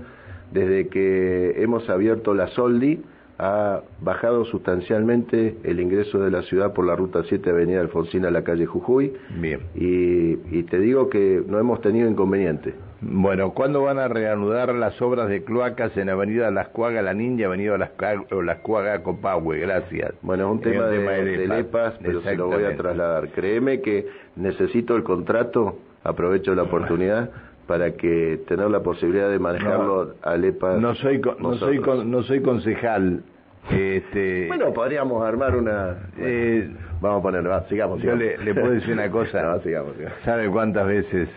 [0.51, 3.01] desde que hemos abierto la Soldi
[3.41, 8.31] ha bajado sustancialmente el ingreso de la ciudad por la ruta 7 Avenida Alfonsina a
[8.31, 9.13] la calle Jujuy.
[9.39, 9.61] Bien.
[9.75, 12.73] Y, te digo que no hemos tenido inconveniente.
[12.99, 17.45] Bueno, ¿cuándo van a reanudar las obras de cloacas en Avenida Las Cuagas La Ninja,
[17.45, 17.91] Avenida Las,
[18.29, 19.57] Las Cuagas Copahue?
[19.57, 20.13] Gracias.
[20.21, 23.29] Bueno, es un tema, de, de, Lepas, pero se lo voy a trasladar.
[23.29, 25.77] Créeme que necesito el contrato,
[26.09, 27.29] aprovecho la oportunidad
[27.67, 30.77] para que tener la posibilidad de manejarlo a Lepa.
[30.77, 33.23] No soy no soy no soy concejal.
[33.69, 35.95] Este, bueno, podríamos armar una.
[36.17, 36.69] Eh,
[37.01, 39.59] vamos a poner, sigamos, Yo le, puedo decir una cosa.
[39.61, 39.93] sigamos,
[40.25, 41.29] ¿Sabe cuántas veces?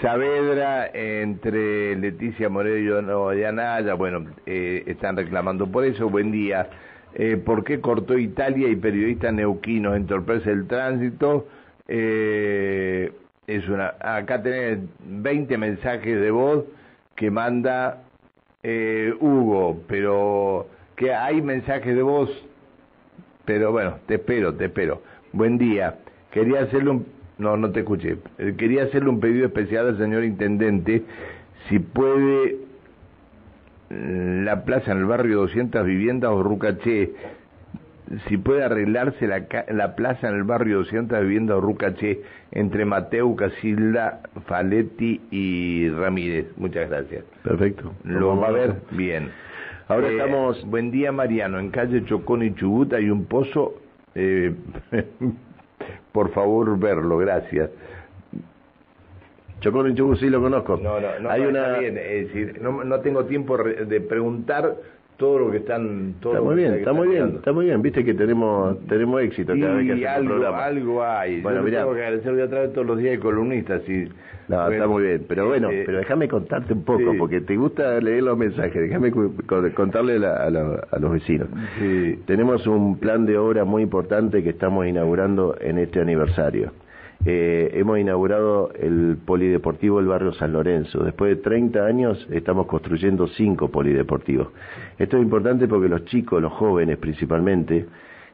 [0.00, 3.00] Saavedra, entre Leticia Morello
[3.34, 6.08] y Anaya, bueno, eh, están reclamando por eso.
[6.08, 6.68] Buen día.
[7.14, 11.46] Eh, ¿Por qué cortó Italia y periodistas neuquinos entorpece el tránsito?
[11.88, 13.10] Eh,
[13.46, 16.64] es una acá tenés 20 mensajes de voz
[17.14, 18.02] que manda
[18.62, 22.30] eh, Hugo, pero que hay mensajes de voz,
[23.44, 25.02] pero bueno, te espero, te espero.
[25.32, 25.98] Buen día.
[26.30, 27.06] Quería hacerle un
[27.38, 28.18] no, no te escuché.
[28.38, 31.02] Eh, quería hacerle un pedido especial al señor intendente
[31.68, 32.56] si puede
[33.90, 37.12] mm, la plaza en el barrio 200 viviendas o Rucaché
[38.28, 44.20] si puede arreglarse la, la plaza en el barrio 200 vivienda Rucaché entre Mateo, Casilda,
[44.46, 46.46] Faletti y Ramírez.
[46.56, 47.24] Muchas gracias.
[47.42, 47.92] Perfecto.
[48.04, 49.30] Lo va a ver bien.
[49.88, 50.64] Ahora eh, estamos.
[50.66, 51.58] Buen día, Mariano.
[51.58, 53.74] En calle Chocón y Chubut hay un pozo.
[54.14, 54.54] Eh,
[56.12, 57.18] por favor, verlo.
[57.18, 57.70] Gracias.
[59.60, 60.76] Chocón y Chubut sí lo conozco.
[60.76, 61.30] No, no, no.
[61.30, 61.78] Hay una...
[61.78, 61.98] bien.
[61.98, 64.76] Es decir, no, no tengo tiempo de preguntar
[65.16, 67.82] todo lo que están todo está muy bien está muy bien está muy bien.
[67.82, 70.64] Viste que tenemos tenemos éxito cada vez que algo, programa.
[70.64, 71.40] algo hay.
[71.40, 74.08] Bueno mira tengo que agradecer voy a traer todos los días de columnistas y
[74.48, 78.00] no está muy bien pero bueno eh, pero déjame contarte un poco porque te gusta
[78.00, 79.10] leer los mensajes déjame
[79.74, 81.48] contarle a, a, los vecinos.
[81.78, 82.20] Sí.
[82.26, 86.72] tenemos un plan de obra muy importante que estamos inaugurando en este aniversario
[87.24, 91.02] eh, hemos inaugurado el polideportivo del barrio San Lorenzo.
[91.02, 94.48] Después de 30 años estamos construyendo cinco polideportivos.
[94.98, 97.86] Esto es importante porque los chicos, los jóvenes principalmente,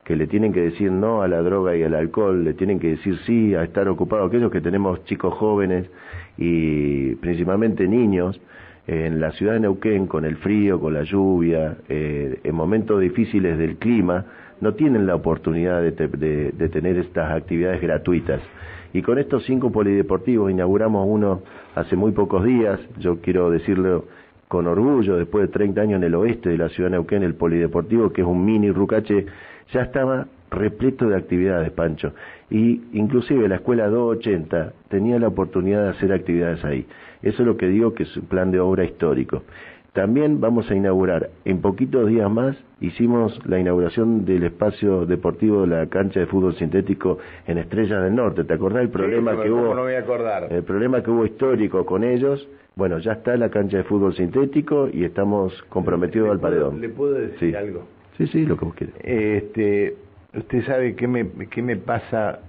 [0.04, 2.90] que le tienen que decir no a la droga y al alcohol, le tienen que
[2.90, 5.88] decir sí a estar ocupados, aquellos que tenemos chicos jóvenes
[6.36, 8.40] y principalmente niños,
[8.86, 13.58] en la ciudad de Neuquén, con el frío, con la lluvia, eh, en momentos difíciles
[13.58, 14.24] del clima,
[14.60, 18.40] no tienen la oportunidad de, de tener estas actividades gratuitas.
[18.92, 21.42] Y con estos cinco polideportivos inauguramos uno
[21.74, 24.04] hace muy pocos días, yo quiero decirlo
[24.48, 27.34] con orgullo, después de 30 años en el oeste de la ciudad de Neuquén, el
[27.34, 29.24] polideportivo, que es un mini Rucache,
[29.72, 32.12] ya estaba repleto de actividades, Pancho.
[32.50, 36.86] Y inclusive la escuela 280 tenía la oportunidad de hacer actividades ahí.
[37.22, 39.42] Eso es lo que digo que es un plan de obra histórico.
[39.92, 45.66] También vamos a inaugurar, en poquitos días más, hicimos la inauguración del espacio deportivo de
[45.66, 48.44] la cancha de fútbol sintético en Estrellas del Norte.
[48.44, 49.74] ¿Te acordás el problema que hubo?
[49.74, 50.50] No voy a acordar.
[50.50, 52.48] El problema que hubo histórico con ellos.
[52.74, 56.80] Bueno, ya está la cancha de fútbol sintético y estamos comprometidos al paredón.
[56.80, 57.86] ¿Le puedo decir algo?
[58.16, 58.96] Sí, sí, lo que vos quieras.
[59.02, 59.94] Este,
[60.34, 62.40] usted sabe qué me, qué me pasa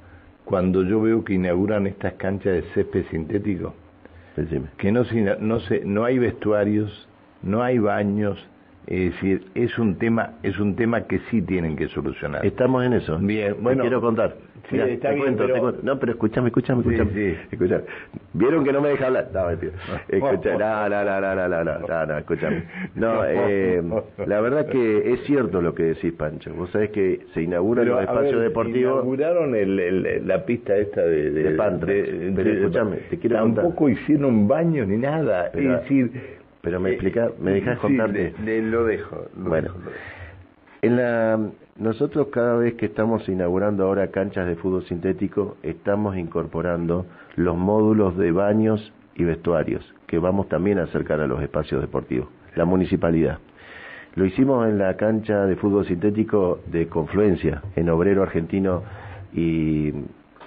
[0.46, 3.74] cuando yo veo que inauguran estas canchas de césped sintético.
[4.36, 4.68] Decime.
[4.78, 5.04] Que no,
[5.40, 7.08] no, no hay vestuarios,
[7.42, 8.38] no hay baños,
[8.88, 12.46] es decir, es un tema, es un tema que sí tienen que solucionar.
[12.46, 13.18] Estamos en eso.
[13.20, 14.36] Bien, bueno, quiero contar.
[14.70, 15.74] Sí, está bien, pero...
[15.84, 17.12] No, pero escúchame, escúchame, escúchame.
[17.14, 17.58] Sí, sí.
[18.34, 19.30] ¿Vieron que no me deja hablar?
[19.34, 19.74] No, mentira.
[20.08, 22.64] Escucha, no, no, no, no, no, no, no, no, escúchame.
[22.96, 23.82] No, eh,
[24.26, 26.54] la verdad que es cierto lo que decís, Pancho.
[26.54, 28.94] Vos sabés que se inaugura los espacios deportivos.
[28.94, 31.32] Inauguraron el, el, la pista esta de...
[31.32, 35.48] De, de pero escúchame, te quiero Tampoco hicieron baño ni nada.
[35.48, 36.12] es decir
[36.64, 38.34] pero me explica, me dejas contarte.
[38.40, 39.26] lo dejo.
[39.36, 39.72] bueno,
[40.84, 41.40] en la
[41.76, 48.16] nosotros cada vez que estamos inaugurando ahora canchas de fútbol sintético, estamos incorporando los módulos
[48.16, 53.40] de baños y vestuarios, que vamos también a acercar a los espacios deportivos, la municipalidad.
[54.14, 58.84] Lo hicimos en la cancha de fútbol sintético de Confluencia, en Obrero Argentino
[59.34, 59.92] y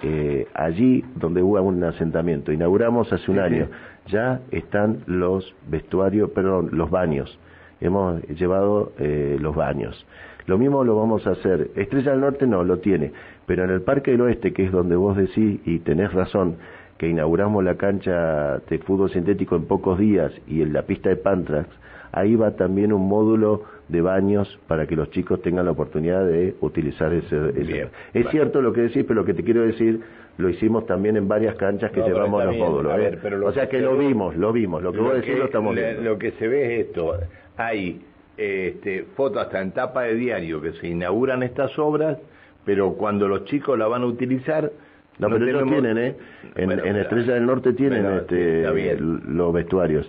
[0.03, 2.53] eh, allí donde hubo un asentamiento.
[2.53, 3.67] Inauguramos hace un año.
[4.07, 7.37] Ya están los vestuarios, perdón, los baños.
[7.81, 10.05] Hemos llevado eh, los baños.
[10.45, 11.71] Lo mismo lo vamos a hacer.
[11.75, 13.11] Estrella del Norte no, lo tiene.
[13.45, 16.55] Pero en el Parque del Oeste, que es donde vos decís y tenés razón,
[16.97, 21.17] que inauguramos la cancha de fútbol sintético en pocos días y en la pista de
[21.17, 21.69] Pantrax,
[22.11, 26.55] ahí va también un módulo de baños para que los chicos tengan la oportunidad de
[26.61, 27.87] utilizar ese...
[28.13, 30.01] es cierto lo que decís, pero lo que te quiero decir,
[30.37, 32.99] lo hicimos también en varias canchas que llevamos los módulos.
[32.99, 33.19] ¿eh?
[33.43, 36.01] o sea que, lo vimos, lo vimos, lo que vos decís lo estamos viendo.
[36.01, 37.15] Lo que se ve es esto,
[37.57, 38.01] hay
[38.37, 42.17] este, fotos hasta en tapa de diario que se inauguran estas obras,
[42.65, 44.71] pero cuando los chicos la van a utilizar...
[45.19, 46.15] No, pero ellos tienen, ¿eh?
[46.55, 50.07] En, Estrella del Norte tienen este, los vestuarios.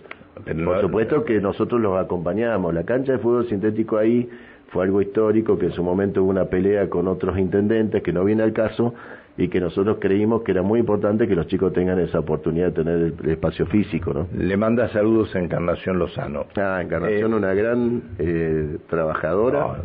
[0.64, 2.74] Por supuesto que nosotros los acompañamos.
[2.74, 4.28] La cancha de fútbol sintético ahí
[4.70, 8.22] fue algo histórico, que en su momento hubo una pelea con otros intendentes, que no
[8.24, 8.94] viene al caso,
[9.38, 12.72] y que nosotros creímos que era muy importante que los chicos tengan esa oportunidad de
[12.72, 14.26] tener el, espacio físico, ¿no?
[14.36, 16.46] Le manda saludos a Encarnación Lozano.
[16.56, 19.76] Ah, Encarnación, eh, una gran eh, trabajadora,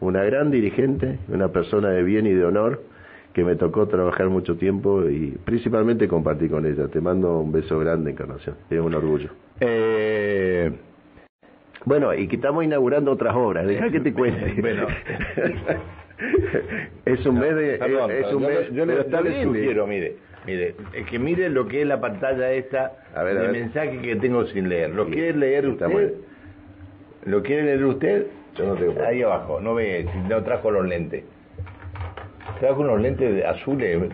[0.00, 2.82] una gran dirigente, una persona de bien y de honor,
[3.32, 6.86] que me tocó trabajar mucho tiempo y principalmente compartir con ella.
[6.86, 8.54] Te mando un beso grande, Encarnación.
[8.70, 9.30] Es un orgullo.
[9.58, 10.70] Eh...
[11.84, 13.66] Bueno, y que estamos inaugurando otras obras.
[13.66, 14.54] Deja que te cuente.
[14.60, 14.86] bueno.
[17.04, 17.74] es un mes de...
[17.74, 19.04] es un mes, yo, le,
[19.42, 20.74] sugiero, mire, mire,
[21.08, 24.68] que mire lo que es la pantalla esta a ver, de mensaje que tengo sin
[24.68, 24.90] leer.
[24.90, 26.14] ¿Lo quiere leer usted?
[27.24, 28.26] ¿Lo quiere leer usted?
[28.56, 29.02] Yo no tengo.
[29.02, 31.24] Ahí abajo, no ve, no trajo los lentes.
[32.58, 34.10] Trajo unos lentes azules.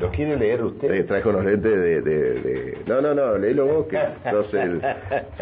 [0.00, 0.96] ¿Lo quiere leer usted?
[0.96, 3.98] Sí, trajo unos lentes de, de, No, no, no, léelo vos, que
[4.30, 4.80] sos el,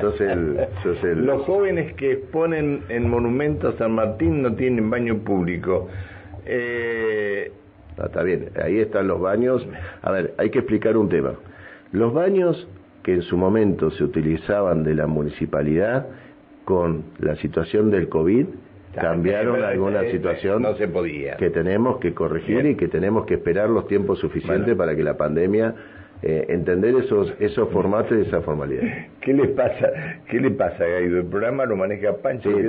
[0.01, 1.27] sos el, sos el...
[1.27, 5.89] Los jóvenes que exponen en Monumento a San Martín no tienen baño público.
[6.47, 7.53] Eh...
[7.99, 9.67] Ah, está bien, ahí están los baños.
[10.03, 11.35] A ver, hay que explicar un tema.
[11.93, 12.69] Los baños
[13.03, 16.07] que en su momento se utilizaban de la municipalidad
[16.65, 18.47] con la situación del COVID
[18.95, 21.37] cambiaron alguna situación no se podía.
[21.37, 25.17] que tenemos que corregir y que tenemos que esperar los tiempos suficientes para que la
[25.17, 25.75] pandemia
[26.23, 28.83] eh, entender esos esos formatos y esa formalidad.
[29.21, 29.91] ¿Qué le pasa?
[30.29, 31.19] ¿Qué le pasa, Gaido?
[31.19, 32.51] El programa lo maneja Pancho.
[32.51, 32.63] Sí,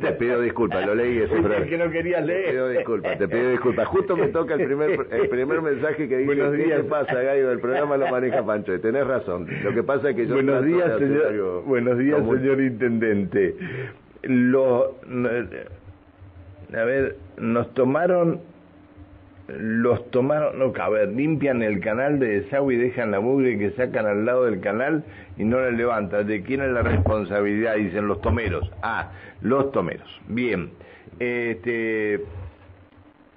[0.00, 1.34] te, pido disculpas, lo leí eso.
[1.68, 2.46] que no querías leer.
[2.46, 3.88] Te pido disculpas, te pido disculpas.
[3.88, 6.82] Justo me toca el primer el primer mensaje que dice, Buenos días.
[6.82, 7.52] ¿qué pasa, Gaido?
[7.52, 8.78] El programa lo maneja Pancho.
[8.80, 9.46] Tenés razón.
[9.62, 10.34] Lo que pasa es que yo...
[10.34, 13.54] Buenos días, señor, buenos días señor Intendente
[14.28, 14.96] lo,
[16.72, 18.40] a ver, nos tomaron,
[19.48, 23.70] los tomaron, no, a ver, limpian el canal de desagüe y dejan la mugre que
[23.72, 25.04] sacan al lado del canal
[25.36, 26.26] y no la levantan.
[26.26, 27.76] ¿De quién es la responsabilidad?
[27.76, 28.70] Dicen los tomeros.
[28.82, 30.08] Ah, los tomeros.
[30.28, 30.70] Bien.
[31.20, 32.20] Este,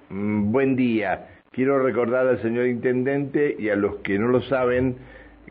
[0.10, 1.28] mm, buen día.
[1.52, 4.98] Quiero recordar al señor intendente y a los que no lo saben,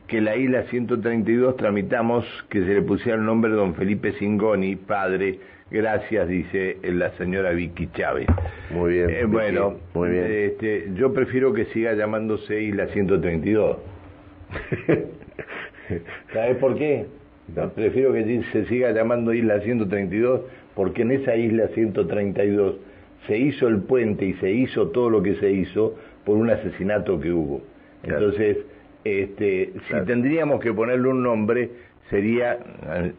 [0.08, 4.74] que la isla 132 tramitamos que se le pusiera el nombre de don Felipe Singoni,
[4.74, 5.38] padre.
[5.70, 8.26] Gracias, dice la señora Vicky Chávez.
[8.70, 9.10] Muy bien.
[9.10, 10.26] Eh, bueno, muy bien.
[10.26, 13.76] Este, yo prefiero que siga llamándose Isla 132.
[16.32, 17.06] ¿Sabes por qué?
[17.74, 20.40] Prefiero que se siga llamando Isla 132
[20.74, 22.76] porque en esa Isla 132
[23.26, 27.20] se hizo el puente y se hizo todo lo que se hizo por un asesinato
[27.20, 27.62] que hubo.
[28.02, 28.58] Entonces,
[29.04, 31.70] este, si tendríamos que ponerle un nombre,
[32.10, 32.58] sería,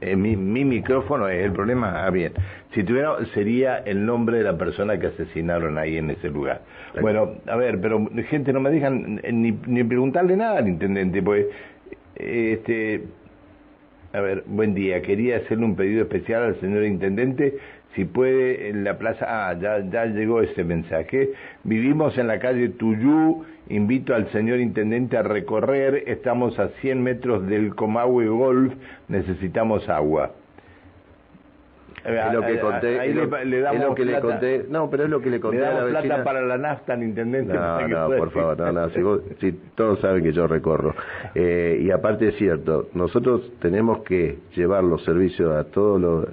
[0.01, 2.33] eh, mi, micrófono es el problema, ah, bien,
[2.73, 6.61] si tuviera, sería el nombre de la persona que asesinaron ahí en ese lugar.
[7.01, 11.45] Bueno, a ver, pero gente, no me dejan ni, ni preguntarle nada al intendente, pues,
[12.15, 13.03] este,
[14.13, 17.57] a ver, buen día, quería hacerle un pedido especial al señor intendente
[17.95, 21.31] si puede en la plaza, ah, ya, ya llegó ese mensaje,
[21.63, 27.47] vivimos en la calle Tuyú, invito al señor intendente a recorrer, estamos a 100 metros
[27.47, 28.73] del Comahue Golf,
[29.07, 30.31] necesitamos agua.
[32.05, 35.19] Es lo que conté, ahí le, damos lo que le conté, no, pero es lo
[35.21, 36.01] que le conté a la vecina.
[36.01, 37.53] plata para la nafta al intendente.
[37.53, 38.89] No, no, por favor, no, no,
[39.39, 40.95] si, todos saben que yo recorro.
[41.35, 46.27] Eh, y aparte es cierto, nosotros tenemos que llevar los servicios a todos los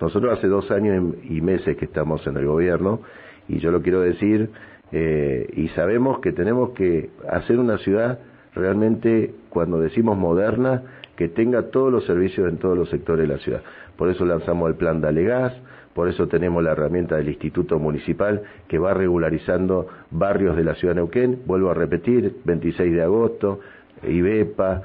[0.00, 3.00] nosotros hace dos años y meses que estamos en el gobierno
[3.48, 4.50] y yo lo quiero decir
[4.92, 8.18] eh, y sabemos que tenemos que hacer una ciudad
[8.54, 10.82] realmente, cuando decimos moderna,
[11.16, 13.62] que tenga todos los servicios en todos los sectores de la ciudad.
[13.96, 15.52] Por eso lanzamos el plan Dale Gas,
[15.94, 20.94] por eso tenemos la herramienta del Instituto Municipal que va regularizando barrios de la ciudad
[20.94, 21.42] de Neuquén.
[21.46, 23.60] Vuelvo a repetir, 26 de agosto,
[24.02, 24.82] IBEPA,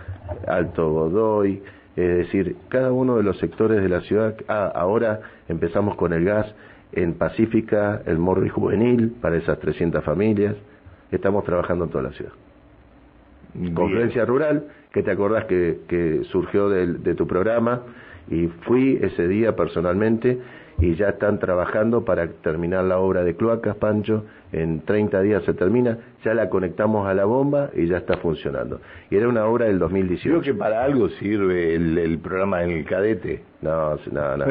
[0.47, 1.62] Alto Godoy,
[1.96, 6.26] es decir, cada uno de los sectores de la ciudad, ah, ahora empezamos con el
[6.26, 6.54] gas
[6.92, 10.56] en Pacífica, el Morri Juvenil, para esas 300 familias,
[11.12, 12.32] estamos trabajando en toda la ciudad.
[13.74, 17.84] Conferencia Rural, que te acordás que, surgió de, tu programa,
[18.30, 20.39] y fui ese día personalmente,
[20.80, 25.54] y ya están trabajando para terminar la obra de cloacas, Pancho, en 30 días se
[25.54, 28.80] termina, ya la conectamos a la bomba y ya está funcionando.
[29.10, 30.30] Y era una obra del 2018.
[30.30, 33.43] Creo que para algo sirve el, programa del cadete.
[33.62, 34.46] No, no, no,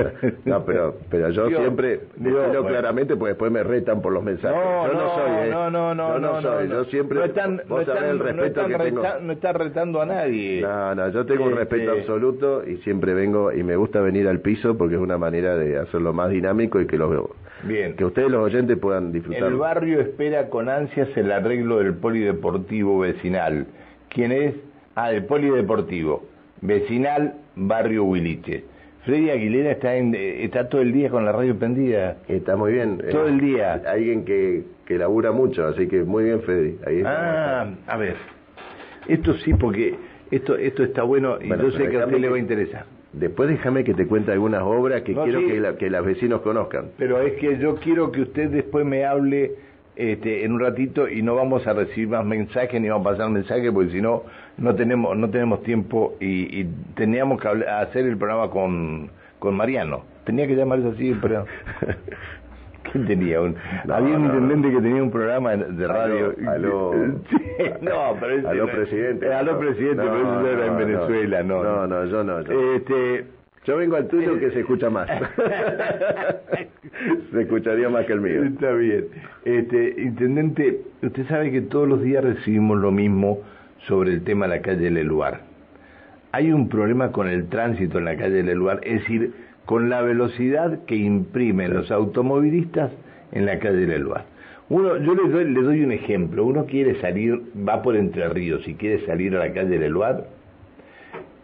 [0.44, 4.56] no, pero, pero yo siempre digo claramente, porque después me retan por los mensajes.
[4.56, 5.50] No, yo no, soy, ¿eh?
[5.50, 8.76] no, no, no, yo no, soy, yo siempre, no están, no están, el respeto que
[8.76, 9.02] tengo.
[9.22, 10.60] no está retando a nadie.
[10.60, 14.26] No, no, yo tengo un respeto este, absoluto y siempre vengo y me gusta venir
[14.26, 17.30] al piso porque es una manera de hacerlo más dinámico y que lo veo
[17.66, 17.94] Bien.
[17.96, 19.44] Que ustedes los oyentes puedan disfrutar.
[19.44, 23.66] El barrio espera con ansias el arreglo del polideportivo vecinal.
[24.08, 24.54] ¿Quién es?
[24.94, 26.24] Ah, el polideportivo.
[26.60, 28.64] Vecinal, barrio Huiliche.
[29.04, 32.16] Freddy Aguilera está, en, está todo el día con la radio prendida.
[32.26, 33.02] Está muy bien.
[33.10, 33.82] Todo el día.
[33.86, 36.78] Alguien que, que labura mucho, así que muy bien, Freddy.
[37.04, 38.16] ah, a ver.
[39.08, 39.94] Esto sí, porque
[40.30, 42.86] esto esto está bueno y yo sé que a usted le va a interesar.
[43.18, 46.90] Después déjame que te cuente algunas obras que quiero que, que los vecinos conozcan.
[46.98, 49.52] Pero es que yo quiero que usted después me hable
[49.96, 53.30] este, en un ratito y no vamos a recibir más mensajes ni vamos a pasar
[53.30, 54.24] mensajes porque si no
[54.56, 56.64] no tenemos no tenemos tiempo y,
[56.96, 60.02] teníamos que hacer el programa con, con Mariano.
[60.24, 61.46] Tenía que llamarse así, pero
[61.78, 61.96] ¿Quién
[63.00, 63.56] tenía un?
[63.88, 66.34] había un intendente que tenía un programa de radio.
[66.48, 66.92] Aló,
[67.80, 69.32] no, pero ese, aló presidente.
[69.32, 71.62] Aló presidente, pero eso era en Venezuela, no.
[71.62, 72.40] No, no, yo no.
[72.40, 73.24] Este,
[73.64, 75.08] yo vengo al tuyo que se escucha más.
[77.32, 78.44] se escucharía más que el mío.
[78.44, 79.06] Está bien.
[79.44, 83.40] Este, intendente, usted sabe que todos los días recibimos lo mismo
[83.86, 85.40] sobre el tema de la calle Leluar.
[86.32, 89.32] Hay un problema con el tránsito en la calle Leluar, es decir,
[89.66, 92.92] con la velocidad que imprimen los automovilistas
[93.32, 94.06] en la calle del
[94.68, 96.44] Uno, yo les doy, les doy un ejemplo.
[96.44, 100.26] Uno quiere salir, va por Entre Ríos y quiere salir a la calle del Luar,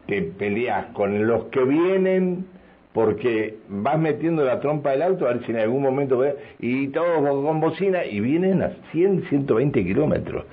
[0.06, 2.44] te peleas con los que vienen
[2.92, 6.20] porque vas metiendo la trompa del auto a ver si en algún momento
[6.58, 10.44] y todos con bocina y vienen a 100, 120 kilómetros.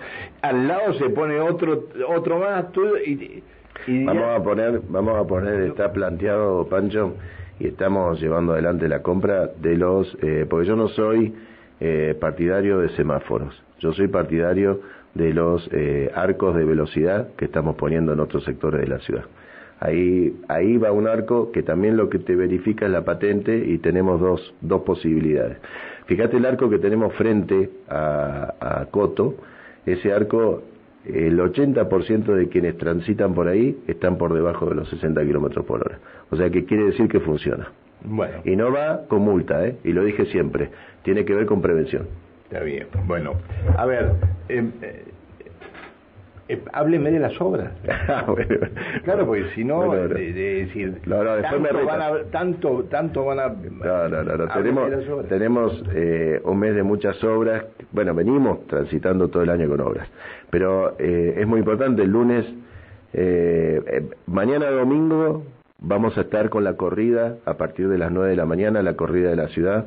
[0.41, 2.65] Al lado se pone otro otro más
[3.05, 3.41] y,
[4.05, 7.15] vamos a poner vamos a poner está planteado Pancho
[7.59, 11.33] y estamos llevando adelante la compra de los, eh, porque yo no soy
[11.79, 14.81] eh, partidario de semáforos, yo soy partidario
[15.13, 19.25] de los eh, arcos de velocidad que estamos poniendo en otros sectores de la ciudad.
[19.79, 23.77] Ahí, ahí va un arco que también lo que te verifica es la patente y
[23.77, 25.57] tenemos dos, dos posibilidades.
[26.07, 29.35] Fíjate el arco que tenemos frente a, a Coto,
[29.85, 30.63] ese arco
[31.13, 35.81] el 80% de quienes transitan por ahí están por debajo de los 60 kilómetros por
[35.81, 35.99] hora.
[36.29, 37.71] O sea que quiere decir que funciona.
[38.03, 38.35] Bueno.
[38.45, 39.77] Y no va con multa, ¿eh?
[39.83, 40.69] Y lo dije siempre,
[41.03, 42.07] tiene que ver con prevención.
[42.43, 42.87] Está bien.
[43.05, 43.33] Bueno,
[43.77, 44.13] a ver,
[44.47, 45.03] em, eh,
[46.49, 47.71] eh, hábleme de las obras.
[48.09, 48.25] Ah,
[49.03, 53.25] claro, porque si no, de, decir, no, no, después tanto, me van a, tanto, tanto
[53.25, 53.47] van a...
[53.49, 59.43] No, no, no, tenemos, tenemos eh, un mes de muchas obras, bueno, venimos transitando todo
[59.43, 60.07] el año con obras,
[60.49, 62.45] pero eh, es muy importante, el lunes,
[63.13, 65.43] eh, eh, mañana domingo
[65.79, 68.95] vamos a estar con la corrida a partir de las 9 de la mañana, la
[68.95, 69.85] corrida de la ciudad,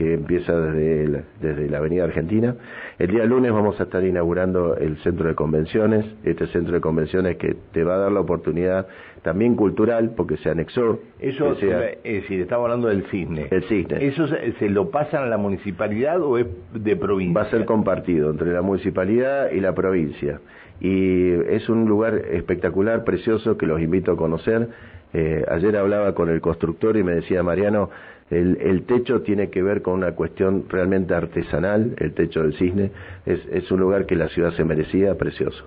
[0.00, 2.56] que empieza desde, desde la Avenida Argentina.
[2.98, 7.36] El día lunes vamos a estar inaugurando el centro de convenciones, este centro de convenciones
[7.36, 8.86] que te va a dar la oportunidad
[9.20, 11.00] también cultural, porque se anexó.
[11.18, 13.48] Eso, es decir, estamos hablando del cisne.
[13.50, 14.02] El cisne.
[14.06, 17.38] ¿Eso se, lo pasan a la municipalidad o es de provincia?
[17.38, 20.40] Va a ser compartido entre la municipalidad y la provincia.
[20.80, 24.70] Y es un lugar espectacular, precioso, que los invito a conocer.
[25.12, 27.90] Eh, ayer hablaba con el constructor y me decía, Mariano,
[28.30, 32.92] el, techo tiene que ver con una cuestión realmente artesanal, el techo del cisne,
[33.26, 35.64] es, un lugar que la ciudad se merecía, precioso.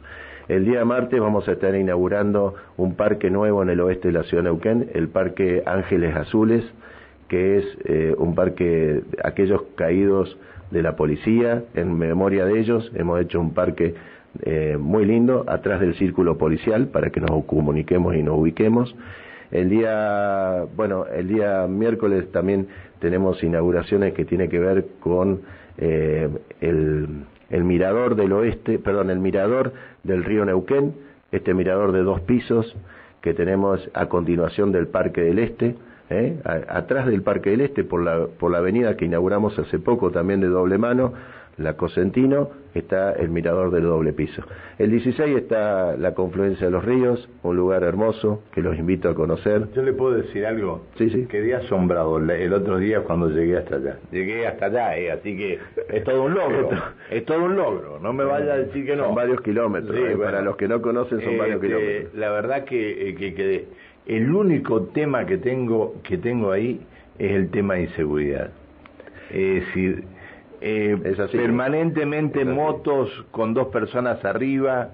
[0.47, 4.23] El día martes vamos a estar inaugurando un parque nuevo en el oeste de la
[4.23, 6.63] ciudad de Neuquén, el Parque Ángeles Azules,
[7.27, 10.37] que es eh, un parque aquellos caídos
[10.71, 13.93] de la policía, en memoria de ellos, hemos hecho un parque
[14.41, 18.95] eh, muy lindo atrás del círculo policial para que nos comuniquemos y nos ubiquemos
[19.53, 22.67] el día, bueno, el día miércoles también
[22.99, 25.41] tenemos inauguraciones que tiene que ver con
[25.77, 26.27] eh,
[26.59, 27.07] el,
[27.51, 29.73] el mirador del oeste, perdón, el mirador
[30.03, 30.95] del río Neuquén,
[31.31, 32.75] este mirador de dos pisos
[33.21, 35.75] que tenemos a continuación del Parque del Este,
[36.09, 36.35] ¿eh?
[36.43, 40.41] atrás del Parque del Este, por la, por la avenida que inauguramos hace poco también
[40.41, 41.13] de doble mano,
[41.57, 44.43] la Cosentino, está el mirador del doble piso.
[44.79, 49.15] El 16 está la confluencia de los ríos, un lugar hermoso que los invito a
[49.15, 49.67] conocer.
[49.73, 50.85] Yo le puedo decir algo.
[50.97, 51.25] Sí, sí.
[51.27, 53.99] Quedé asombrado el otro día cuando llegué hasta allá.
[54.11, 56.69] Llegué hasta allá, eh, así que es todo un logro.
[57.11, 57.99] es todo un logro.
[57.99, 59.05] No me vaya a decir que no.
[59.05, 59.95] Son varios kilómetros.
[59.95, 62.13] Eh, para los que no conocen son varios este, kilómetros.
[62.15, 63.65] La verdad que, eh, que quedé.
[64.05, 66.81] El único tema que tengo que tengo ahí
[67.19, 68.51] es el tema de inseguridad.
[69.29, 70.03] Es decir,
[70.63, 70.97] eh,
[71.31, 74.91] permanentemente motos con dos personas arriba,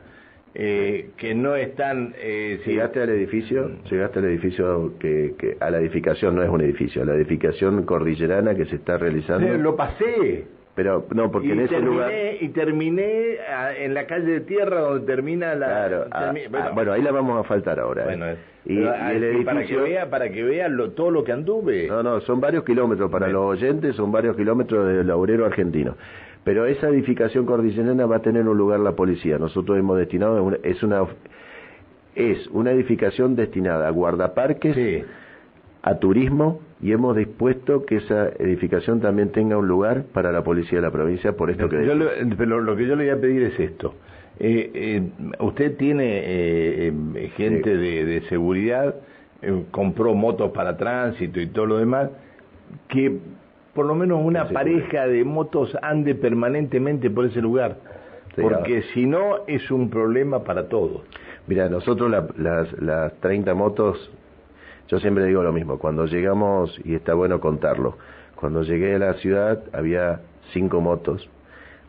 [0.55, 2.15] eh, que no están...
[2.17, 6.61] Eh, llegaste al edificio, llegaste al edificio que, que, a la edificación no es un
[6.61, 9.47] edificio, a la edificación cordillerana que se está realizando.
[9.57, 10.47] lo pasé.
[10.80, 14.80] Pero no, porque en ese terminé, lugar y terminé ah, en la calle de tierra
[14.80, 15.67] donde termina la.
[15.67, 16.05] Claro.
[16.09, 18.05] Ah, ah, bueno, ahí la vamos a faltar ahora.
[18.05, 18.27] Bueno,
[18.63, 19.45] y, el edificio...
[19.45, 21.89] para que vea, para que vea todo lo que anduve.
[21.89, 25.97] No, no, son varios kilómetros para los oyentes, son varios kilómetros del obrero argentino.
[26.45, 29.38] Pero esa edificación cordillerana va a tener un lugar la policía.
[29.38, 31.03] Nosotros hemos destinado, es una
[32.15, 35.03] es una edificación destinada a guardaparques,
[35.82, 40.77] a turismo y hemos dispuesto que esa edificación también tenga un lugar para la policía
[40.77, 41.77] de la provincia por esto que
[42.38, 43.95] pero lo que yo le voy a pedir es esto.
[44.39, 45.09] Eh, eh,
[45.39, 48.95] usted tiene eh, gente de, de, seguridad,
[49.71, 52.09] compró motos para tránsito y todo lo demás,
[52.88, 53.19] que
[53.73, 57.77] por lo menos una pareja de motos ande permanentemente por ese lugar,
[58.41, 61.01] porque si no es un problema para todos.
[61.47, 64.09] Mira, nosotros las, las 30 motos,
[64.90, 67.98] yo siempre digo lo mismo, cuando llegamos, y está bueno contarlo,
[68.36, 70.22] cuando llegué a la ciudad había
[70.52, 71.30] cinco motos,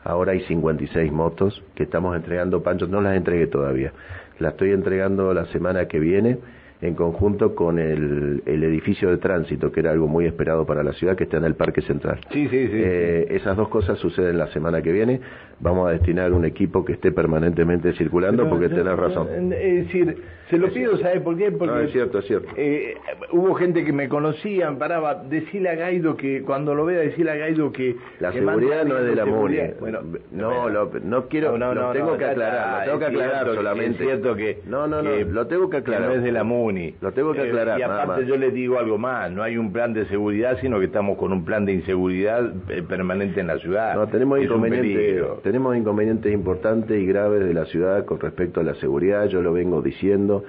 [0.05, 3.93] ahora hay 56 motos que estamos entregando, Pancho, no las entregué todavía,
[4.39, 6.39] las estoy entregando la semana que viene
[6.83, 10.93] en conjunto con el, el, edificio de tránsito, que era algo muy esperado para la
[10.95, 12.21] ciudad, que está en el Parque Central.
[12.33, 12.83] Sí, sí, sí.
[12.83, 15.21] Eh, esas dos cosas suceden la semana que viene.
[15.61, 19.53] Vamos a destinar un equipo que esté permanentemente circulando, porque tenés razón.
[19.53, 20.17] Es decir,
[20.49, 21.53] se lo pido, ¿sabes por qué?
[21.53, 22.49] Porque es cierto, es cierto.
[22.57, 22.97] Eh,
[23.33, 27.37] hubo gente que me conocía, paraba, decirle a Gaido que, cuando lo vea, decirle a
[27.37, 27.97] Gaido que...
[28.21, 29.59] La seguridad no es de la MUNI.
[29.79, 30.01] Bueno,
[30.33, 34.03] no, lo, no quiero, no, no, lo tengo que aclarar, lo tengo que aclarar solamente.
[34.03, 34.61] Es cierto que...
[34.67, 36.09] No, no, no, lo tengo que aclarar.
[36.09, 36.70] no es de la MUNI.
[37.01, 39.73] Lo tengo que eh, aclarar, Y aparte yo les digo algo más, no hay un
[39.73, 43.59] plan de seguridad, sino que estamos con un plan de inseguridad eh, permanente en la
[43.59, 43.95] ciudad.
[43.95, 48.75] No, tenemos inconvenientes, tenemos inconvenientes importantes y graves de la ciudad con respecto a la
[48.75, 50.45] seguridad, yo lo vengo diciendo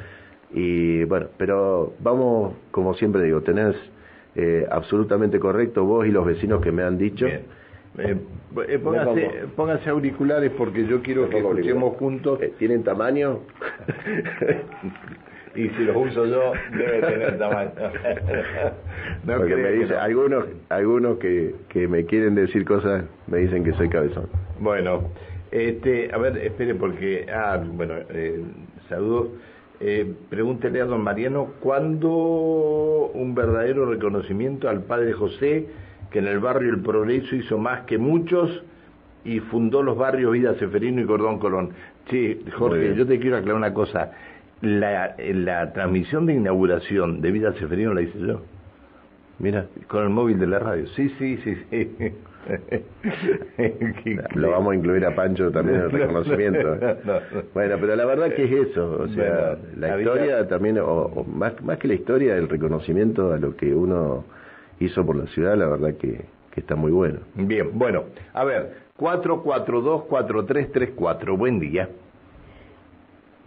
[0.54, 3.76] y bueno, pero vamos, como siempre digo, tenés
[4.36, 7.26] eh, absolutamente correcto vos y los vecinos que me han dicho.
[7.26, 7.42] Bien.
[7.98, 8.18] Eh,
[8.68, 8.80] eh
[9.56, 12.40] póngase, auriculares porque yo quiero que escuchemos juntos.
[12.58, 13.40] ¿Tienen tamaño?
[15.56, 17.72] y si los uso yo, debe tener tamaño.
[19.26, 23.74] no porque me dice, algunos, algunos que, que me quieren decir cosas me dicen que
[23.74, 24.28] soy cabezón.
[24.60, 25.10] Bueno,
[25.52, 28.44] este, a ver, espere porque, ah, bueno, eh,
[28.88, 29.30] saludos
[29.84, 35.70] eh, pregúntele a don Mariano, ¿cuándo un verdadero reconocimiento al padre José,
[36.12, 38.64] que en el barrio El Progreso hizo más que muchos
[39.26, 41.72] y fundó los barrios Vida Seferino y Cordón Colón?
[42.12, 44.12] Sí, Jorge, yo te quiero aclarar una cosa.
[44.62, 48.42] La, la transmisión de inauguración de Vida Seferino la hice yo.
[49.40, 50.86] Mira, con el móvil de la radio.
[50.96, 52.14] Sí, sí, sí, sí.
[54.36, 56.76] Lo vamos a incluir a Pancho también en el reconocimiento.
[57.54, 61.78] Bueno, pero la verdad que es eso, o sea, la historia también, o, más, más
[61.78, 64.26] que la historia, el reconocimiento a lo que uno
[64.80, 67.20] hizo por la ciudad, la verdad que, que está muy bueno.
[67.36, 68.04] Bien, bueno,
[68.34, 71.88] a ver, 442-4334, buen día.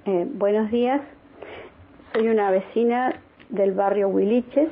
[0.07, 1.01] Eh, buenos días,
[2.13, 3.15] soy una vecina
[3.49, 4.69] del barrio Huiliches.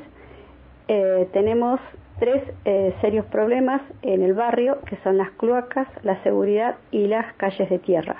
[0.89, 1.81] Eh, tenemos
[2.19, 7.33] tres eh, serios problemas en el barrio, que son las cloacas, la seguridad y las
[7.37, 8.17] calles de tierra.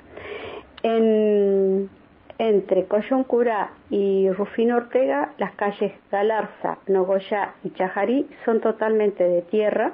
[0.83, 1.91] En,
[2.39, 9.93] entre Coyoncurá y Rufino Ortega, las calles Galarza, Nogoyá y Chajarí son totalmente de tierra.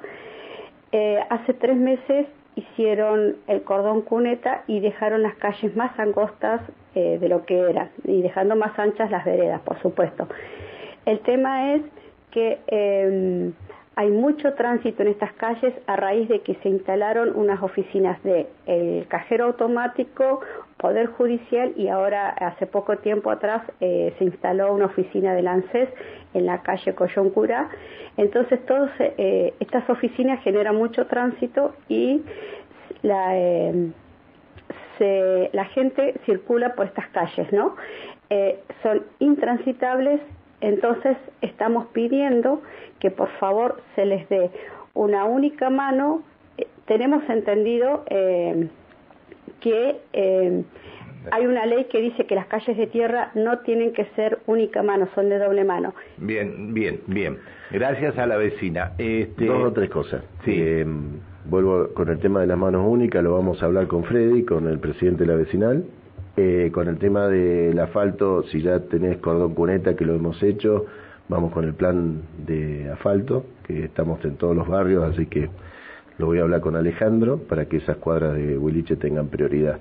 [1.29, 6.61] Hace tres meses hicieron el cordón cuneta y dejaron las calles más angostas
[6.99, 10.27] eh, de lo que eran y dejando más anchas las veredas, por supuesto.
[11.05, 11.81] El tema es
[12.31, 13.53] que em,
[13.95, 18.47] hay mucho tránsito en estas calles a raíz de que se instalaron unas oficinas de
[18.65, 20.41] el cajero automático,
[20.75, 25.87] Poder Judicial y ahora hace poco tiempo atrás eh, se instaló una oficina del ANSES
[26.33, 27.69] en la calle Coyoncura.
[28.17, 32.21] Entonces todas eh, estas oficinas generan mucho tránsito y
[33.03, 33.35] la,
[34.99, 37.75] eh, la gente circula por estas calles, ¿no?
[38.83, 40.21] son intransitables
[40.61, 42.61] entonces estamos pidiendo
[42.99, 44.49] que por favor se les dé
[44.93, 46.23] una única mano.
[46.57, 48.67] Eh, tenemos entendido eh,
[49.61, 50.63] que eh,
[51.31, 54.83] hay una ley que dice que las calles de tierra no tienen que ser única
[54.83, 55.93] mano, son de doble mano.
[56.17, 57.37] Bien, bien, bien.
[57.71, 58.93] Gracias a la vecina.
[58.97, 59.45] Este...
[59.45, 60.23] Dos o tres cosas.
[60.43, 60.83] Sí.
[61.49, 64.67] Vuelvo con el tema de las manos únicas, lo vamos a hablar con Freddy, con
[64.67, 65.85] el presidente de la vecinal.
[66.71, 70.85] con el tema del asfalto, si ya tenés cordón cuneta, que lo hemos hecho,
[71.27, 75.49] vamos con el plan de asfalto, que estamos en todos los barrios, así que
[76.17, 79.79] lo voy a hablar con Alejandro para que esas cuadras de Huiliche tengan prioridad.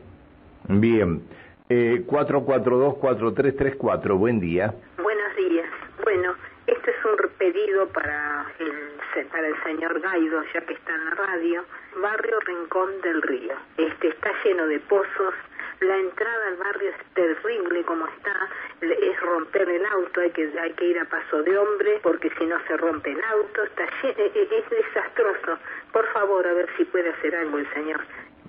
[0.69, 1.23] Bien.
[1.69, 4.75] Eh, 442-4334, buen día.
[5.03, 5.67] Buenos días.
[6.03, 6.33] Bueno,
[6.67, 11.11] este es un pedido para el, para el señor Gaido, ya que está en la
[11.13, 11.65] radio.
[12.01, 13.55] Barrio Rincón del Río.
[13.77, 15.35] Este está lleno de pozos,
[15.81, 18.49] la entrada al barrio es terrible como está,
[18.81, 22.47] es romper el auto, hay que, hay que ir a paso de hombre porque si
[22.47, 25.59] no se rompe el auto, está e, e, es desastroso.
[25.93, 28.01] Por favor, a ver si puede hacer algo el señor.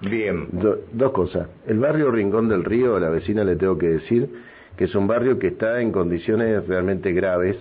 [0.02, 0.48] Bien.
[0.52, 1.48] dos cosas.
[1.68, 4.28] El barrio Rincón del Río, a la vecina le tengo que decir
[4.76, 7.58] que es un barrio que está en condiciones realmente graves,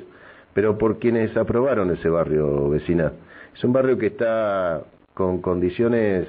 [0.59, 3.13] pero por quienes aprobaron ese barrio vecina.
[3.55, 4.83] Es un barrio que está
[5.15, 6.27] con condiciones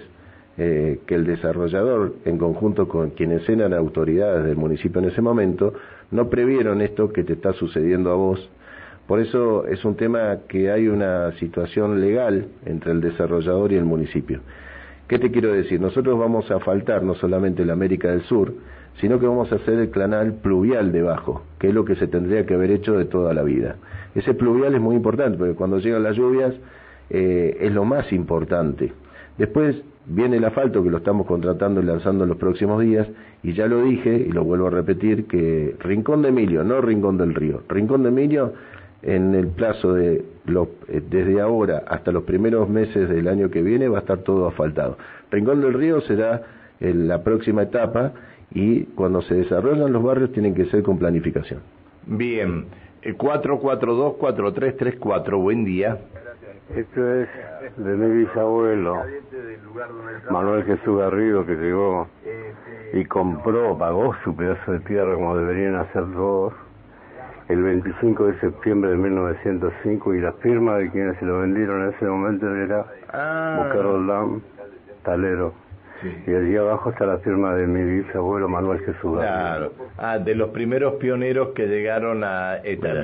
[0.55, 5.73] eh, que el desarrollador, en conjunto con quienes eran autoridades del municipio en ese momento,
[6.11, 8.51] no previeron esto que te está sucediendo a vos.
[9.07, 13.85] Por eso es un tema que hay una situación legal entre el desarrollador y el
[13.85, 14.41] municipio.
[15.07, 15.81] ¿Qué te quiero decir?
[15.81, 18.53] Nosotros vamos a faltar no solamente la América del Sur,
[18.99, 22.45] sino que vamos a hacer el canal pluvial debajo, que es lo que se tendría
[22.45, 23.75] que haber hecho de toda la vida.
[24.15, 26.53] Ese pluvial es muy importante, porque cuando llegan las lluvias
[27.09, 28.91] eh, es lo más importante.
[29.37, 29.81] Después
[30.11, 33.07] Viene el asfalto que lo estamos contratando y lanzando en los próximos días
[33.43, 37.19] y ya lo dije y lo vuelvo a repetir que Rincón de Emilio, no Rincón
[37.19, 37.61] del Río.
[37.69, 38.53] Rincón de Emilio
[39.03, 43.87] en el plazo de eh, desde ahora hasta los primeros meses del año que viene
[43.87, 44.97] va a estar todo asfaltado.
[45.29, 46.41] Rincón del Río será
[46.79, 48.13] la próxima etapa
[48.51, 51.61] y cuando se desarrollan los barrios tienen que ser con planificación.
[52.05, 52.65] Bien,
[53.03, 55.97] 442-4334, eh, buen día.
[56.75, 57.27] Esto es
[57.77, 59.01] de mi bisabuelo,
[60.29, 62.07] Manuel Jesús Garrido, que llegó
[62.93, 66.53] y compró, pagó su pedazo de tierra como deberían hacer todos,
[67.47, 71.89] el 25 de septiembre de 1905 y la firma de quienes se lo vendieron en
[71.89, 73.71] ese momento era ah.
[73.73, 74.43] Roldán,
[75.03, 75.53] Talero.
[76.25, 79.17] Y allí abajo está la firma de mi bisabuelo Manuel Jesús.
[79.17, 82.59] Claro, ah, de los primeros pioneros que llegaron a...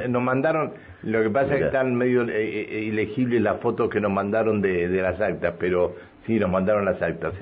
[0.08, 0.72] nos mandaron,
[1.04, 4.62] lo que pasa es que están medio eh, eh, ilegibles las fotos que nos mandaron
[4.62, 7.34] de, de las actas, pero sí, nos mandaron las actas.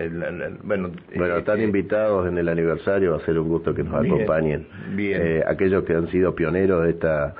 [0.64, 4.04] bueno, bueno están eh, invitados en el aniversario, va a ser un gusto que nos
[4.04, 4.68] acompañen.
[4.95, 5.43] Bien.
[5.47, 7.36] aquellos que han sido pioneros de esta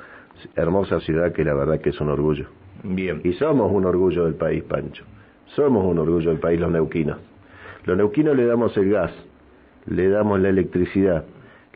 [0.56, 2.46] hermosa ciudad que la verdad que es un orgullo.
[2.84, 3.20] Bien.
[3.24, 5.04] Y somos un orgullo del país, Pancho.
[5.46, 7.18] Somos un orgullo del país los neuquinos.
[7.84, 9.12] Los neuquinos le damos el gas,
[9.86, 11.24] le damos la electricidad,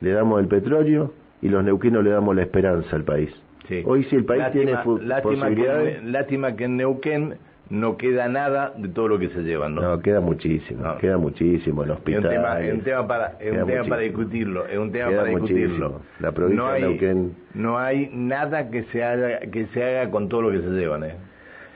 [0.01, 3.31] le damos el petróleo y los neuquinos le damos la esperanza al país.
[3.85, 4.75] Hoy si el país tiene
[5.23, 6.01] posibilidades...
[6.01, 7.35] Que, lástima que en Neuquén
[7.69, 9.83] no queda nada de todo lo que se llevan, ¿no?
[9.83, 12.25] No, queda muchísimo, queda muchísimo en hospital.
[12.65, 16.01] Es un tema, para, es un tema para discutirlo, es un tema para discutirlo.
[16.21, 17.37] La provincia no hay, de Neuquén...
[17.53, 21.05] No hay nada que se haga, que se haga con todo lo que se llevan,
[21.05, 21.15] ¿eh?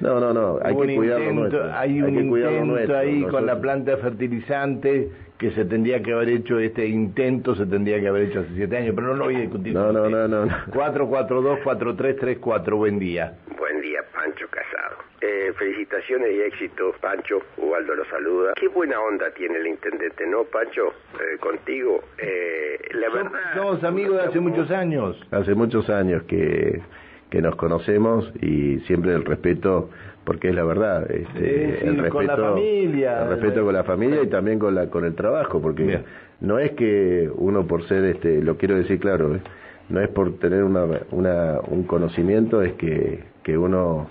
[0.03, 1.73] No, no, no, hay que cuidar nuestro.
[1.73, 6.87] Hay un intento ahí con la planta fertilizante que se tendría que haber hecho, este
[6.87, 9.75] intento se tendría que haber hecho hace siete años, pero no lo voy a discutir.
[9.75, 13.35] No, no, no, no, 442-4334, buen día.
[13.59, 14.97] Buen día, Pancho Casado.
[15.21, 17.41] Eh, felicitaciones y éxito, Pancho.
[17.57, 18.55] Ubaldo lo saluda.
[18.57, 20.95] Qué buena onda tiene el intendente, ¿no, Pancho?
[21.15, 22.03] Eh, contigo.
[22.19, 23.31] Eh, la verdad.
[23.55, 25.17] Somos amigos de hace muchos años.
[25.31, 26.83] Hace muchos años que
[27.33, 29.89] que nos conocemos y siempre el respeto
[30.23, 34.23] porque es la verdad este, el respeto con la familia el respeto con la familia
[34.23, 36.03] y también con la con el trabajo porque
[36.43, 39.41] no es que uno por ser este lo quiero decir claro ¿eh?
[39.89, 44.09] no es por tener una, una un conocimiento es que que uno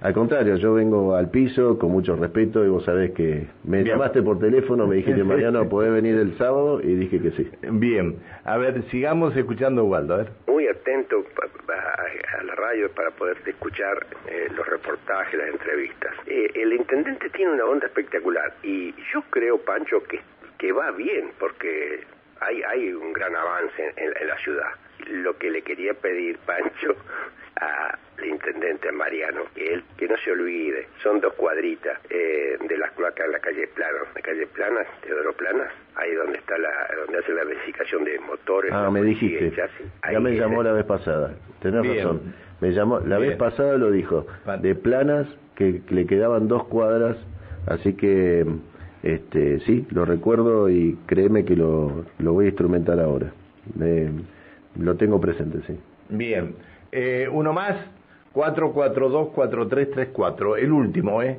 [0.00, 4.22] al contrario, yo vengo al piso con mucho respeto y vos sabés que me llamaste
[4.22, 6.80] por teléfono, me dijiste, Mariano, ¿podés venir el sábado?
[6.82, 7.50] Y dije que sí.
[7.62, 10.28] Bien, a ver, sigamos escuchando a Waldo, a ver.
[10.46, 11.24] Muy atento
[11.68, 16.12] a, la radio para poder escuchar eh, los reportajes, las entrevistas.
[16.26, 20.20] Eh, el intendente tiene una onda espectacular y yo creo, Pancho, que,
[20.58, 22.04] que va bien porque
[22.40, 24.70] hay, hay un gran avance en la ciudad.
[25.08, 26.94] Lo que le quería pedir, Pancho,
[28.18, 32.90] al intendente Mariano, que él que no se olvide, son dos cuadritas eh, de las
[32.92, 35.64] cloacas en la calle Plana, la calle Plana, Teodoro Plana,
[35.96, 38.72] ahí donde está la, donde hace la verificación de motores.
[38.72, 39.52] Ah, me dijiste,
[40.10, 44.26] ya me llamó la vez pasada, tenés razón, me llamó, la vez pasada lo dijo,
[44.60, 47.16] de Planas que, le quedaban dos cuadras,
[47.66, 48.44] así que
[49.02, 53.32] este sí, lo recuerdo y créeme que lo, lo voy a instrumentar ahora.
[54.76, 55.78] lo tengo presente, sí.
[56.08, 56.54] Bien.
[56.92, 57.76] Eh, uno más,
[58.34, 61.38] 442-4334, el último, ¿eh?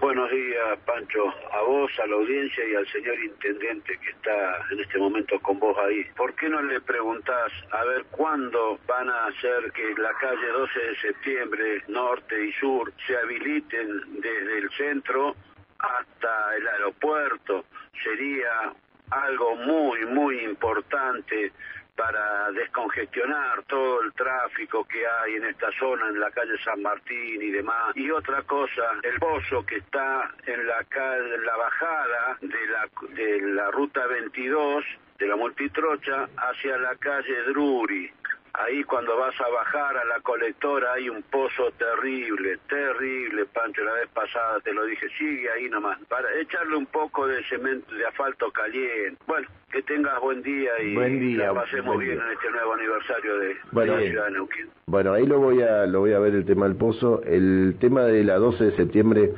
[0.00, 4.80] Buenos días, Pancho, a vos, a la audiencia y al señor intendente que está en
[4.80, 6.04] este momento con vos ahí.
[6.16, 10.78] ¿Por qué no le preguntás a ver cuándo van a hacer que la calle 12
[10.78, 15.34] de septiembre, norte y sur, se habiliten desde el centro
[15.78, 17.64] hasta el aeropuerto?
[18.02, 18.74] Sería
[19.10, 21.52] algo muy, muy importante
[21.96, 27.40] para descongestionar todo el tráfico que hay en esta zona, en la calle San Martín
[27.40, 27.96] y demás.
[27.96, 33.40] Y otra cosa, el pozo que está en la, calle, la bajada de la, de
[33.54, 34.84] la ruta 22
[35.18, 38.10] de la multitrocha hacia la calle Druri.
[38.54, 43.94] Ahí cuando vas a bajar a la colectora hay un pozo terrible, terrible, Pancho, la
[43.94, 48.06] vez pasada te lo dije, sigue ahí nomás, para echarle un poco de cemento, de
[48.06, 49.20] asfalto caliente.
[49.26, 53.38] Bueno, que tengas buen día y buen día, la pasemos bien en este nuevo aniversario
[53.38, 54.68] de, bueno, la ciudad de Neuquén.
[54.86, 58.02] Bueno, ahí lo voy a lo voy a ver el tema del pozo, el tema
[58.02, 59.32] de la 12 de septiembre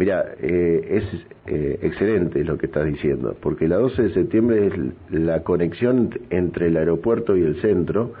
[0.00, 1.04] Mira, eh, es
[1.46, 4.72] eh, excelente lo que estás diciendo, porque la 12 de septiembre es
[5.10, 8.14] la conexión entre el aeropuerto y el centro,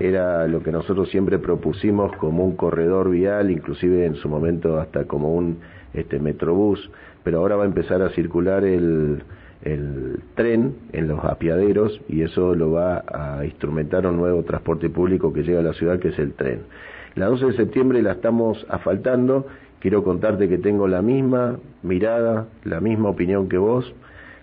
[0.00, 5.04] era lo que nosotros siempre propusimos como un corredor vial, inclusive en su momento hasta
[5.04, 5.58] como un
[5.94, 6.90] este metrobús,
[7.22, 9.22] pero ahora va a empezar a circular el,
[10.34, 15.44] tren en los apiaderos y eso lo va a instrumentar un nuevo transporte público que
[15.44, 16.62] llega a la ciudad que es el tren.
[17.14, 19.46] La 12 de septiembre la estamos asfaltando,
[19.78, 23.94] quiero contarte que tengo la misma mirada, la misma opinión que vos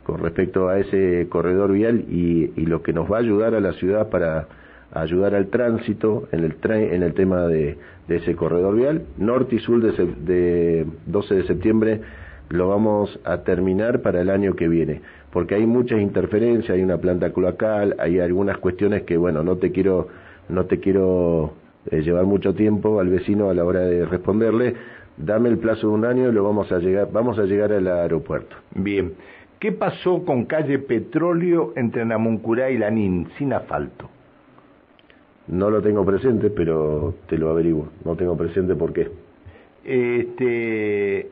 [0.06, 3.60] con respecto a ese corredor vial y, y lo que nos va a ayudar a
[3.60, 4.48] la ciudad para
[4.94, 7.78] ayudar al tránsito en el, en el tema de,
[8.08, 9.04] ese corredor vial.
[9.18, 12.02] Norte y sur de, de 12 de septiembre
[12.50, 16.98] lo vamos a terminar para el año que viene, porque hay muchas interferencias, hay una
[16.98, 20.08] planta cloacal, hay algunas cuestiones que, bueno, no te quiero,
[20.50, 21.54] no te quiero
[21.92, 24.76] eh, llevar mucho tiempo al vecino a la hora de responderle.
[25.18, 27.88] Dame el plazo de un año y lo vamos a llegar, vamos a llegar al
[27.88, 28.56] aeropuerto.
[28.74, 29.14] Bien.
[29.60, 34.10] ¿Qué pasó con calle Petróleo entre Namuncurá y Lanín sin asfalto?
[35.50, 37.90] No lo tengo presente, pero te lo averiguo.
[38.06, 39.10] No tengo presente por qué.
[39.84, 41.28] Este.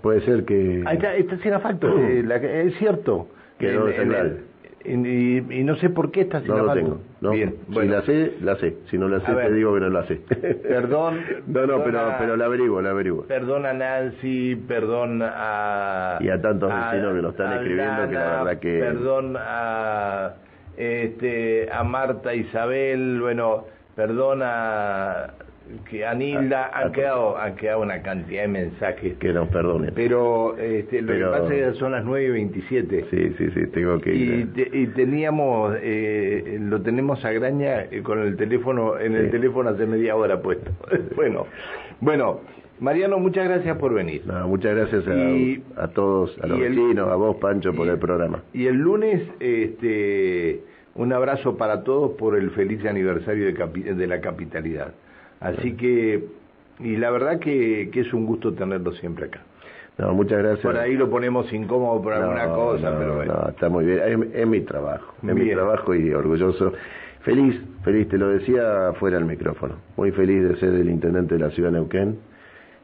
[0.00, 0.82] Puede ser que.
[0.86, 3.28] Ahí está, está sin asfalto, eh, es cierto.
[3.58, 6.74] Quedó en, y, y, no sé por qué está sin no asfalto.
[6.74, 7.00] Lo tengo.
[7.20, 7.30] No.
[7.30, 8.76] Bien, si la sé, la sé.
[8.90, 10.16] Si no la sé, te digo que no la sé.
[10.62, 11.20] Perdón.
[11.46, 13.22] no, no, pero, pero la averiguo, la averiguo.
[13.24, 16.18] Perdón a Nancy, perdón a.
[16.20, 18.78] Y a tantos vecinos que lo están escribiendo, que la verdad que.
[18.80, 20.32] Perdón a
[20.76, 23.64] este, a Marta Isabel, bueno,
[23.94, 25.34] perdona
[25.88, 29.92] que a Nilda han quedado han quedado una cantidad de mensajes que nos perdone.
[29.92, 33.66] Pero este, lo que pasa es que son las 9 y 27 sí sí sí
[33.68, 39.14] tengo que ir y, teníamos eh, lo tenemos a Graña eh, con el teléfono en
[39.14, 40.70] el teléfono hace media hora puesto.
[41.16, 41.46] Bueno
[42.00, 42.40] bueno
[42.82, 44.24] Mariano, muchas gracias por venir.
[44.48, 48.42] muchas gracias a, a todos, a los vecinos, a vos, Pancho, por el programa.
[48.52, 50.62] Y el lunes, este,
[50.96, 54.94] un abrazo para todos por el feliz aniversario de, de la capitalidad.
[55.38, 56.24] Así que,
[56.80, 59.42] y la verdad que, que, es un gusto tenerlo siempre acá.
[59.98, 60.62] No, muchas gracias.
[60.62, 63.32] Por ahí lo ponemos incómodo por alguna cosa, pero bueno.
[63.32, 64.28] No, está muy bien.
[64.34, 66.72] Es, mi trabajo, es mi trabajo y orgulloso.
[67.20, 69.76] Feliz, feliz, te lo decía fuera del micrófono.
[69.96, 72.31] Muy feliz de ser el intendente de la ciudad de Neuquén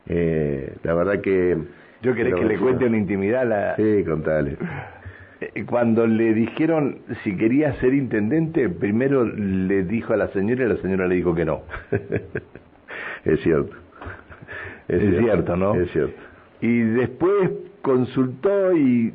[0.09, 1.57] eh, la verdad que...
[2.03, 3.77] Yo querés que le cuente una intimidad la...
[3.77, 4.57] Sí, contale.
[5.41, 10.69] Eh, cuando le dijeron si quería ser intendente, primero le dijo a la señora y
[10.69, 11.63] la señora le dijo que no.
[13.25, 13.77] es cierto.
[14.89, 15.75] Es, cierto, ¿no?
[15.75, 16.21] Es cierto.
[16.61, 17.51] Y después
[17.83, 19.13] consultó y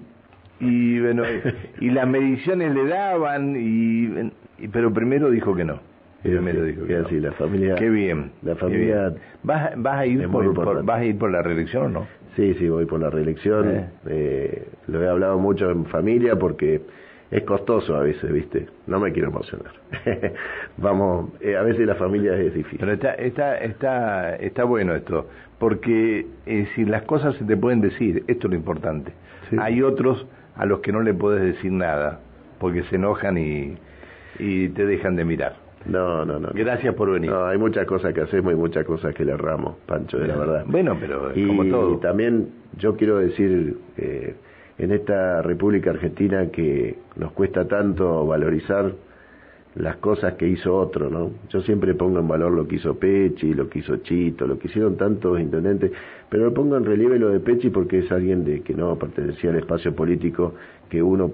[0.59, 1.23] y bueno
[1.79, 4.31] y las mediciones le daban y
[4.71, 5.79] pero primero dijo que no
[6.23, 6.85] me lo dijo.
[6.85, 7.75] Que así, la familia.
[7.75, 8.31] Qué bien.
[8.43, 9.13] La familia.
[9.43, 12.07] ¿Vas, vas, a ir por, ¿Vas a ir por la reelección o no?
[12.35, 13.69] Sí, sí, voy por la reelección.
[13.69, 13.89] Eh.
[14.07, 16.81] Eh, lo he hablado mucho en familia porque
[17.29, 18.67] es costoso a veces, ¿viste?
[18.87, 19.73] No me quiero emocionar.
[20.77, 22.79] Vamos, eh, a veces la familia es difícil.
[22.79, 25.27] Pero está, está, está, está bueno esto,
[25.59, 26.25] porque
[26.75, 29.13] si las cosas se te pueden decir, esto es lo importante.
[29.59, 32.19] Hay otros a los que no le puedes decir nada,
[32.59, 33.77] porque se enojan y,
[34.39, 35.62] y te dejan de mirar.
[35.85, 36.49] No, no, no.
[36.53, 37.29] Gracias por venir.
[37.29, 40.35] No, hay muchas cosas que hacemos y muchas cosas que le erramos, Pancho, de la
[40.35, 40.63] verdad.
[40.67, 41.93] Bueno, pero y, como todo.
[41.93, 44.35] Y también yo quiero decir, eh,
[44.77, 48.93] en esta República Argentina que nos cuesta tanto valorizar
[49.75, 51.31] las cosas que hizo otro, ¿no?
[51.49, 54.67] Yo siempre pongo en valor lo que hizo Pechi, lo que hizo Chito, lo que
[54.67, 55.91] hicieron tantos intendentes,
[56.29, 59.49] pero lo pongo en relieve lo de Pechi porque es alguien de que no pertenecía
[59.49, 60.53] al espacio político
[60.89, 61.33] que uno